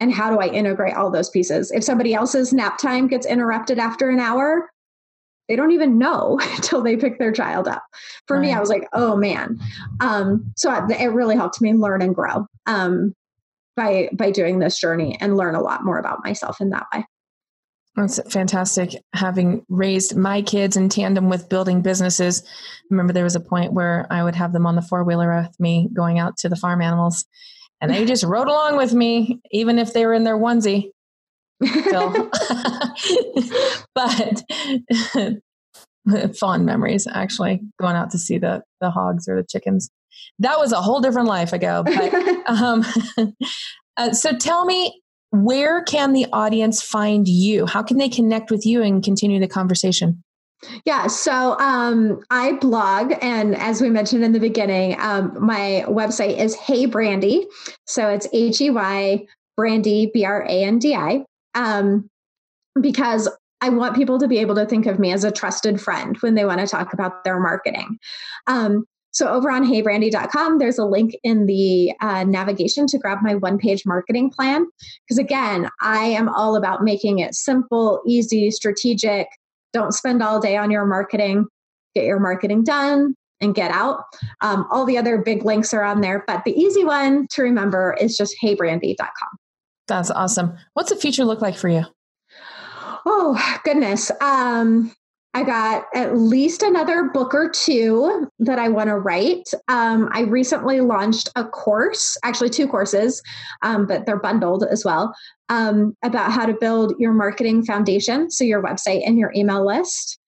and 0.00 0.12
how 0.12 0.30
do 0.30 0.38
I 0.38 0.48
integrate 0.48 0.94
all 0.94 1.10
those 1.10 1.30
pieces? 1.30 1.70
If 1.70 1.84
somebody 1.84 2.14
else's 2.14 2.52
nap 2.52 2.78
time 2.78 3.08
gets 3.08 3.26
interrupted 3.26 3.78
after 3.78 4.10
an 4.10 4.20
hour, 4.20 4.70
they 5.48 5.56
don't 5.56 5.72
even 5.72 5.98
know 5.98 6.38
until 6.56 6.82
they 6.82 6.96
pick 6.96 7.18
their 7.18 7.32
child 7.32 7.68
up. 7.68 7.82
For 8.26 8.36
right. 8.36 8.46
me, 8.46 8.52
I 8.52 8.60
was 8.60 8.68
like, 8.68 8.88
oh 8.92 9.16
man. 9.16 9.58
Um, 10.00 10.52
so 10.56 10.72
it 10.90 11.12
really 11.12 11.36
helped 11.36 11.60
me 11.60 11.72
learn 11.72 12.02
and 12.02 12.14
grow 12.14 12.46
um, 12.66 13.14
by 13.76 14.08
by 14.12 14.30
doing 14.30 14.58
this 14.58 14.78
journey 14.78 15.16
and 15.20 15.36
learn 15.36 15.54
a 15.54 15.60
lot 15.60 15.84
more 15.84 15.98
about 15.98 16.24
myself 16.24 16.60
in 16.60 16.70
that 16.70 16.86
way. 16.94 17.04
That's 17.94 18.20
fantastic. 18.30 18.94
Having 19.14 19.64
raised 19.70 20.16
my 20.16 20.42
kids 20.42 20.76
in 20.76 20.90
tandem 20.90 21.30
with 21.30 21.48
building 21.48 21.80
businesses, 21.80 22.42
I 22.44 22.84
remember 22.90 23.14
there 23.14 23.24
was 23.24 23.36
a 23.36 23.40
point 23.40 23.72
where 23.72 24.06
I 24.10 24.22
would 24.22 24.34
have 24.34 24.52
them 24.52 24.66
on 24.66 24.76
the 24.76 24.82
four 24.82 25.02
wheeler 25.02 25.34
with 25.40 25.58
me 25.58 25.88
going 25.94 26.18
out 26.18 26.36
to 26.38 26.50
the 26.50 26.56
farm 26.56 26.82
animals, 26.82 27.24
and 27.80 27.90
they 27.90 28.04
just 28.04 28.24
rode 28.24 28.48
along 28.48 28.76
with 28.76 28.92
me, 28.92 29.40
even 29.50 29.78
if 29.78 29.92
they 29.92 30.06
were 30.06 30.14
in 30.14 30.24
their 30.24 30.38
onesie. 30.38 30.90
but 33.94 34.42
fond 36.38 36.66
memories 36.66 37.06
actually 37.10 37.60
going 37.80 37.96
out 37.96 38.10
to 38.10 38.18
see 38.18 38.38
the 38.38 38.62
the 38.80 38.90
hogs 38.90 39.26
or 39.28 39.36
the 39.36 39.46
chickens. 39.48 39.90
That 40.38 40.58
was 40.58 40.72
a 40.72 40.80
whole 40.80 41.00
different 41.00 41.28
life 41.28 41.52
ago. 41.52 41.82
But 41.84 42.14
um, 42.46 42.84
uh, 43.96 44.12
so 44.12 44.36
tell 44.36 44.64
me 44.64 45.00
where 45.30 45.82
can 45.82 46.12
the 46.12 46.26
audience 46.32 46.82
find 46.82 47.26
you? 47.26 47.66
How 47.66 47.82
can 47.82 47.98
they 47.98 48.08
connect 48.08 48.50
with 48.50 48.64
you 48.64 48.82
and 48.82 49.02
continue 49.02 49.40
the 49.40 49.48
conversation? 49.48 50.22
Yeah, 50.84 51.06
so 51.06 51.58
um, 51.58 52.20
I 52.30 52.52
blog, 52.52 53.12
and 53.20 53.54
as 53.56 53.80
we 53.80 53.90
mentioned 53.90 54.24
in 54.24 54.32
the 54.32 54.40
beginning, 54.40 54.98
um, 54.98 55.36
my 55.38 55.84
website 55.86 56.38
is 56.38 56.54
Hey 56.54 56.86
Brandi. 56.86 57.44
So 57.84 58.08
it's 58.08 58.26
H 58.32 58.60
E 58.60 58.70
Y 58.70 59.26
Brandi, 59.58 60.12
B 60.12 60.24
R 60.24 60.44
A 60.44 60.64
N 60.64 60.78
D 60.78 60.94
I. 60.94 61.24
Um, 61.54 62.08
because 62.80 63.28
I 63.60 63.70
want 63.70 63.96
people 63.96 64.18
to 64.18 64.28
be 64.28 64.38
able 64.38 64.54
to 64.56 64.66
think 64.66 64.86
of 64.86 64.98
me 64.98 65.12
as 65.12 65.24
a 65.24 65.30
trusted 65.30 65.80
friend 65.80 66.16
when 66.20 66.34
they 66.34 66.44
want 66.44 66.60
to 66.60 66.66
talk 66.66 66.92
about 66.92 67.24
their 67.24 67.40
marketing. 67.40 67.98
Um, 68.46 68.84
so 69.12 69.28
over 69.28 69.50
on 69.50 69.64
heybrandi.com, 69.64 70.58
there's 70.58 70.76
a 70.76 70.84
link 70.84 71.16
in 71.22 71.46
the 71.46 71.90
uh, 72.02 72.24
navigation 72.24 72.86
to 72.88 72.98
grab 72.98 73.18
my 73.22 73.34
one 73.34 73.56
page 73.56 73.84
marketing 73.86 74.30
plan. 74.30 74.66
Because 75.08 75.16
again, 75.16 75.70
I 75.80 76.04
am 76.04 76.28
all 76.28 76.54
about 76.54 76.84
making 76.84 77.20
it 77.20 77.34
simple, 77.34 78.02
easy, 78.06 78.50
strategic. 78.50 79.28
Don't 79.72 79.92
spend 79.92 80.22
all 80.22 80.40
day 80.40 80.56
on 80.56 80.70
your 80.70 80.86
marketing. 80.86 81.46
Get 81.94 82.04
your 82.04 82.20
marketing 82.20 82.64
done 82.64 83.14
and 83.40 83.54
get 83.54 83.70
out. 83.70 84.02
Um, 84.40 84.66
all 84.70 84.84
the 84.84 84.98
other 84.98 85.18
big 85.18 85.44
links 85.44 85.74
are 85.74 85.82
on 85.82 86.00
there, 86.00 86.24
but 86.26 86.44
the 86.44 86.52
easy 86.52 86.84
one 86.84 87.26
to 87.32 87.42
remember 87.42 87.96
is 88.00 88.16
just 88.16 88.34
heybrandi.com. 88.42 89.28
That's 89.88 90.10
awesome. 90.10 90.56
What's 90.74 90.90
the 90.90 90.96
future 90.96 91.24
look 91.24 91.40
like 91.40 91.56
for 91.56 91.68
you? 91.68 91.84
Oh, 93.04 93.60
goodness. 93.64 94.10
Um, 94.20 94.92
I 95.36 95.42
got 95.42 95.84
at 95.94 96.16
least 96.16 96.62
another 96.62 97.10
book 97.10 97.34
or 97.34 97.50
two 97.50 98.26
that 98.38 98.58
I 98.58 98.70
want 98.70 98.88
to 98.88 98.96
write. 98.96 99.50
Um, 99.68 100.08
I 100.12 100.22
recently 100.22 100.80
launched 100.80 101.28
a 101.36 101.44
course, 101.44 102.16
actually, 102.24 102.48
two 102.48 102.66
courses, 102.66 103.22
um, 103.60 103.84
but 103.84 104.06
they're 104.06 104.18
bundled 104.18 104.64
as 104.64 104.82
well, 104.82 105.14
um, 105.50 105.94
about 106.02 106.32
how 106.32 106.46
to 106.46 106.54
build 106.54 106.94
your 106.98 107.12
marketing 107.12 107.66
foundation. 107.66 108.30
So, 108.30 108.44
your 108.44 108.62
website 108.62 109.06
and 109.06 109.18
your 109.18 109.30
email 109.36 109.66
list. 109.66 110.18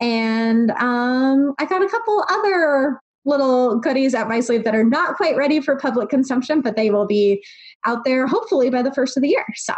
And 0.00 0.72
um, 0.72 1.54
I 1.60 1.64
got 1.64 1.84
a 1.84 1.88
couple 1.88 2.24
other 2.28 3.00
little 3.24 3.78
goodies 3.78 4.16
at 4.16 4.26
my 4.26 4.40
sleeve 4.40 4.64
that 4.64 4.74
are 4.74 4.82
not 4.82 5.14
quite 5.14 5.36
ready 5.36 5.60
for 5.60 5.76
public 5.76 6.08
consumption, 6.08 6.60
but 6.60 6.74
they 6.74 6.90
will 6.90 7.06
be 7.06 7.40
out 7.84 8.04
there 8.04 8.26
hopefully 8.26 8.68
by 8.70 8.82
the 8.82 8.92
first 8.92 9.16
of 9.16 9.22
the 9.22 9.28
year. 9.28 9.46
So 9.54 9.74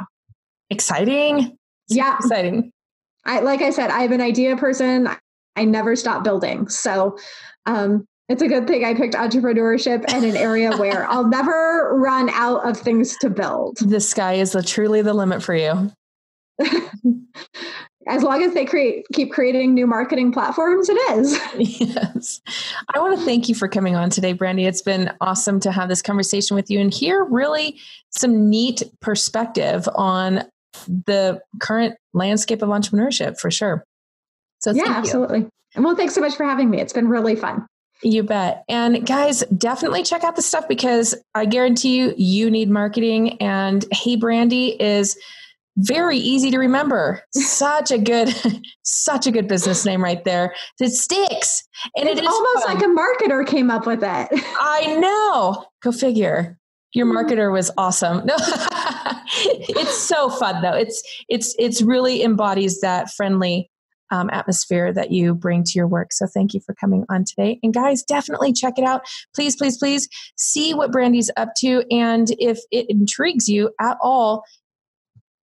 exciting. 0.71 1.59
yeah. 1.91 2.17
Exciting. 2.17 2.73
I, 3.25 3.41
like 3.41 3.63
I 3.63 3.71
said, 3.71 3.91
I'm 3.91 4.13
an 4.13 4.21
idea 4.21 4.57
person. 4.57 5.09
I 5.57 5.65
never 5.65 5.97
stop 5.97 6.25
building. 6.25 6.69
So, 6.69 7.19
um, 7.67 8.07
it's 8.29 8.43
a 8.43 8.49
good 8.49 8.67
thing 8.67 8.85
I 8.85 8.95
picked 8.95 9.15
entrepreneurship 9.15 10.05
and 10.13 10.25
an 10.25 10.37
area 10.37 10.77
where 10.77 11.07
I'll 11.09 11.27
never 11.27 11.97
run 11.97 12.29
out 12.31 12.69
of 12.69 12.77
things 12.77 13.17
to 13.19 13.31
build. 13.31 13.79
The 13.79 14.01
sky 14.01 14.35
is 14.35 14.53
the, 14.53 14.63
truly 14.63 15.03
the 15.03 15.15
limit 15.15 15.43
for 15.43 15.55
you. 15.55 15.91
as 18.09 18.23
long 18.23 18.43
as 18.43 18.53
they 18.55 18.65
create 18.65 19.05
keep 19.13 19.31
creating 19.33 19.75
new 19.75 19.87
marketing 19.87 20.33
platforms, 20.33 20.89
it 20.89 20.99
is. 21.13 21.39
Yes. 21.89 22.41
I 22.95 22.99
want 22.99 23.19
to 23.19 23.25
thank 23.25 23.49
you 23.49 23.55
for 23.55 23.69
coming 23.69 23.95
on 23.95 24.11
today, 24.11 24.35
Brandi. 24.35 24.67
It's 24.67 24.83
been 24.83 25.13
awesome 25.21 25.61
to 25.61 25.71
have 25.71 25.89
this 25.89 26.03
conversation 26.03 26.55
with 26.55 26.71
you 26.71 26.81
and 26.81 26.93
hear 26.93 27.25
really 27.25 27.79
some 28.11 28.49
neat 28.49 28.83
perspective 29.01 29.89
on 29.95 30.45
the 30.87 31.41
current 31.61 31.97
landscape 32.13 32.63
of 32.63 32.69
entrepreneurship 32.69 33.39
for 33.39 33.51
sure. 33.51 33.85
So 34.61 34.73
yeah, 34.73 34.85
absolutely. 34.89 35.47
And 35.75 35.85
well, 35.85 35.97
thanks 35.97 36.15
so 36.15 36.21
much 36.21 36.35
for 36.37 36.45
having 36.45 36.71
me. 36.71 36.81
It's 36.81 36.93
been 36.93 37.09
really 37.09 37.37
fun. 37.37 37.67
You 38.03 38.23
bet. 38.23 38.65
And 38.69 39.07
guys, 39.07 39.41
definitely 39.57 40.03
check 40.05 40.23
out 40.23 40.37
the 40.37 40.43
stuff 40.43 40.69
because 40.69 41.15
I 41.35 41.47
guarantee 41.47 41.97
you, 41.99 42.15
you 42.17 42.51
need 42.51 42.71
marketing. 42.71 43.41
And 43.43 43.85
Hey 43.93 44.17
Brandi 44.17 44.77
is 44.79 45.19
very 45.77 46.19
easy 46.19 46.51
to 46.51 46.59
remember. 46.59 47.23
Such 47.33 47.91
a 47.91 47.99
good, 47.99 48.35
such 48.83 49.27
a 49.27 49.31
good 49.31 49.49
business 49.49 49.85
name 49.85 50.03
right 50.03 50.23
there. 50.25 50.55
It 50.81 50.91
sticks, 50.91 51.63
and 51.97 52.09
it's 52.09 52.21
it 52.21 52.25
is 52.25 52.29
almost 52.29 52.67
fun. 52.67 52.75
like 52.75 52.85
a 52.85 52.89
marketer 52.89 53.47
came 53.47 53.71
up 53.71 53.87
with 53.87 54.03
it. 54.03 54.29
I 54.61 54.97
know. 54.99 55.67
Go 55.83 55.93
figure. 55.93 56.59
Your 56.95 57.07
mm-hmm. 57.07 57.17
marketer 57.17 57.53
was 57.53 57.71
awesome. 57.77 58.27
No, 58.29 58.37
it's 59.37 59.99
so 59.99 60.29
fun 60.31 60.63
though. 60.63 60.75
It's 60.75 61.03
it's 61.29 61.55
it's 61.59 61.83
really 61.83 62.23
embodies 62.23 62.81
that 62.81 63.11
friendly 63.11 63.71
um, 64.11 64.31
atmosphere 64.31 64.93
that 64.93 65.11
you 65.11 65.35
bring 65.35 65.65
to 65.65 65.73
your 65.75 65.87
work. 65.87 66.13
So 66.13 66.27
thank 66.27 66.55
you 66.55 66.61
for 66.61 66.75
coming 66.75 67.05
on 67.09 67.25
today. 67.25 67.59
And 67.63 67.75
guys, 67.75 68.03
definitely 68.03 68.53
check 68.53 68.79
it 68.79 68.85
out. 68.85 69.03
Please, 69.35 69.57
please, 69.57 69.77
please 69.77 70.09
see 70.37 70.75
what 70.75 70.93
Brandi's 70.93 71.31
up 71.37 71.51
to. 71.59 71.85
And 71.91 72.29
if 72.39 72.59
it 72.71 72.87
intrigues 72.89 73.49
you 73.49 73.71
at 73.81 73.97
all, 74.03 74.45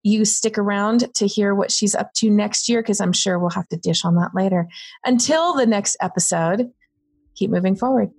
you 0.03 0.23
stick 0.23 0.57
around 0.57 1.13
to 1.15 1.25
hear 1.25 1.55
what 1.55 1.71
she's 1.71 1.95
up 1.95 2.13
to 2.13 2.29
next 2.29 2.69
year 2.69 2.81
because 2.81 3.01
I'm 3.01 3.13
sure 3.13 3.39
we'll 3.39 3.49
have 3.49 3.67
to 3.69 3.77
dish 3.77 4.05
on 4.05 4.15
that 4.15 4.31
later. 4.35 4.67
Until 5.03 5.55
the 5.55 5.65
next 5.65 5.97
episode, 5.99 6.71
keep 7.35 7.49
moving 7.49 7.75
forward. 7.75 8.11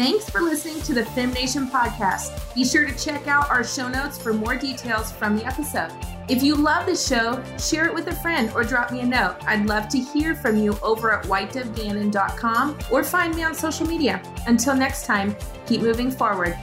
Thanks 0.00 0.30
for 0.30 0.40
listening 0.40 0.80
to 0.84 0.94
the 0.94 1.02
FemNation 1.02 1.70
podcast. 1.70 2.54
Be 2.54 2.64
sure 2.64 2.86
to 2.86 2.96
check 2.96 3.26
out 3.26 3.50
our 3.50 3.62
show 3.62 3.86
notes 3.86 4.16
for 4.16 4.32
more 4.32 4.56
details 4.56 5.12
from 5.12 5.36
the 5.36 5.44
episode. 5.44 5.92
If 6.26 6.42
you 6.42 6.54
love 6.54 6.86
the 6.86 6.96
show, 6.96 7.44
share 7.58 7.84
it 7.84 7.92
with 7.92 8.06
a 8.06 8.14
friend 8.14 8.50
or 8.54 8.64
drop 8.64 8.92
me 8.92 9.00
a 9.00 9.04
note. 9.04 9.36
I'd 9.46 9.66
love 9.66 9.90
to 9.90 9.98
hear 9.98 10.34
from 10.34 10.56
you 10.56 10.78
over 10.82 11.12
at 11.12 11.26
whitedovegannon.com 11.26 12.78
or 12.90 13.04
find 13.04 13.34
me 13.34 13.42
on 13.42 13.54
social 13.54 13.86
media. 13.86 14.22
Until 14.46 14.74
next 14.74 15.04
time, 15.04 15.36
keep 15.66 15.82
moving 15.82 16.10
forward. 16.10 16.58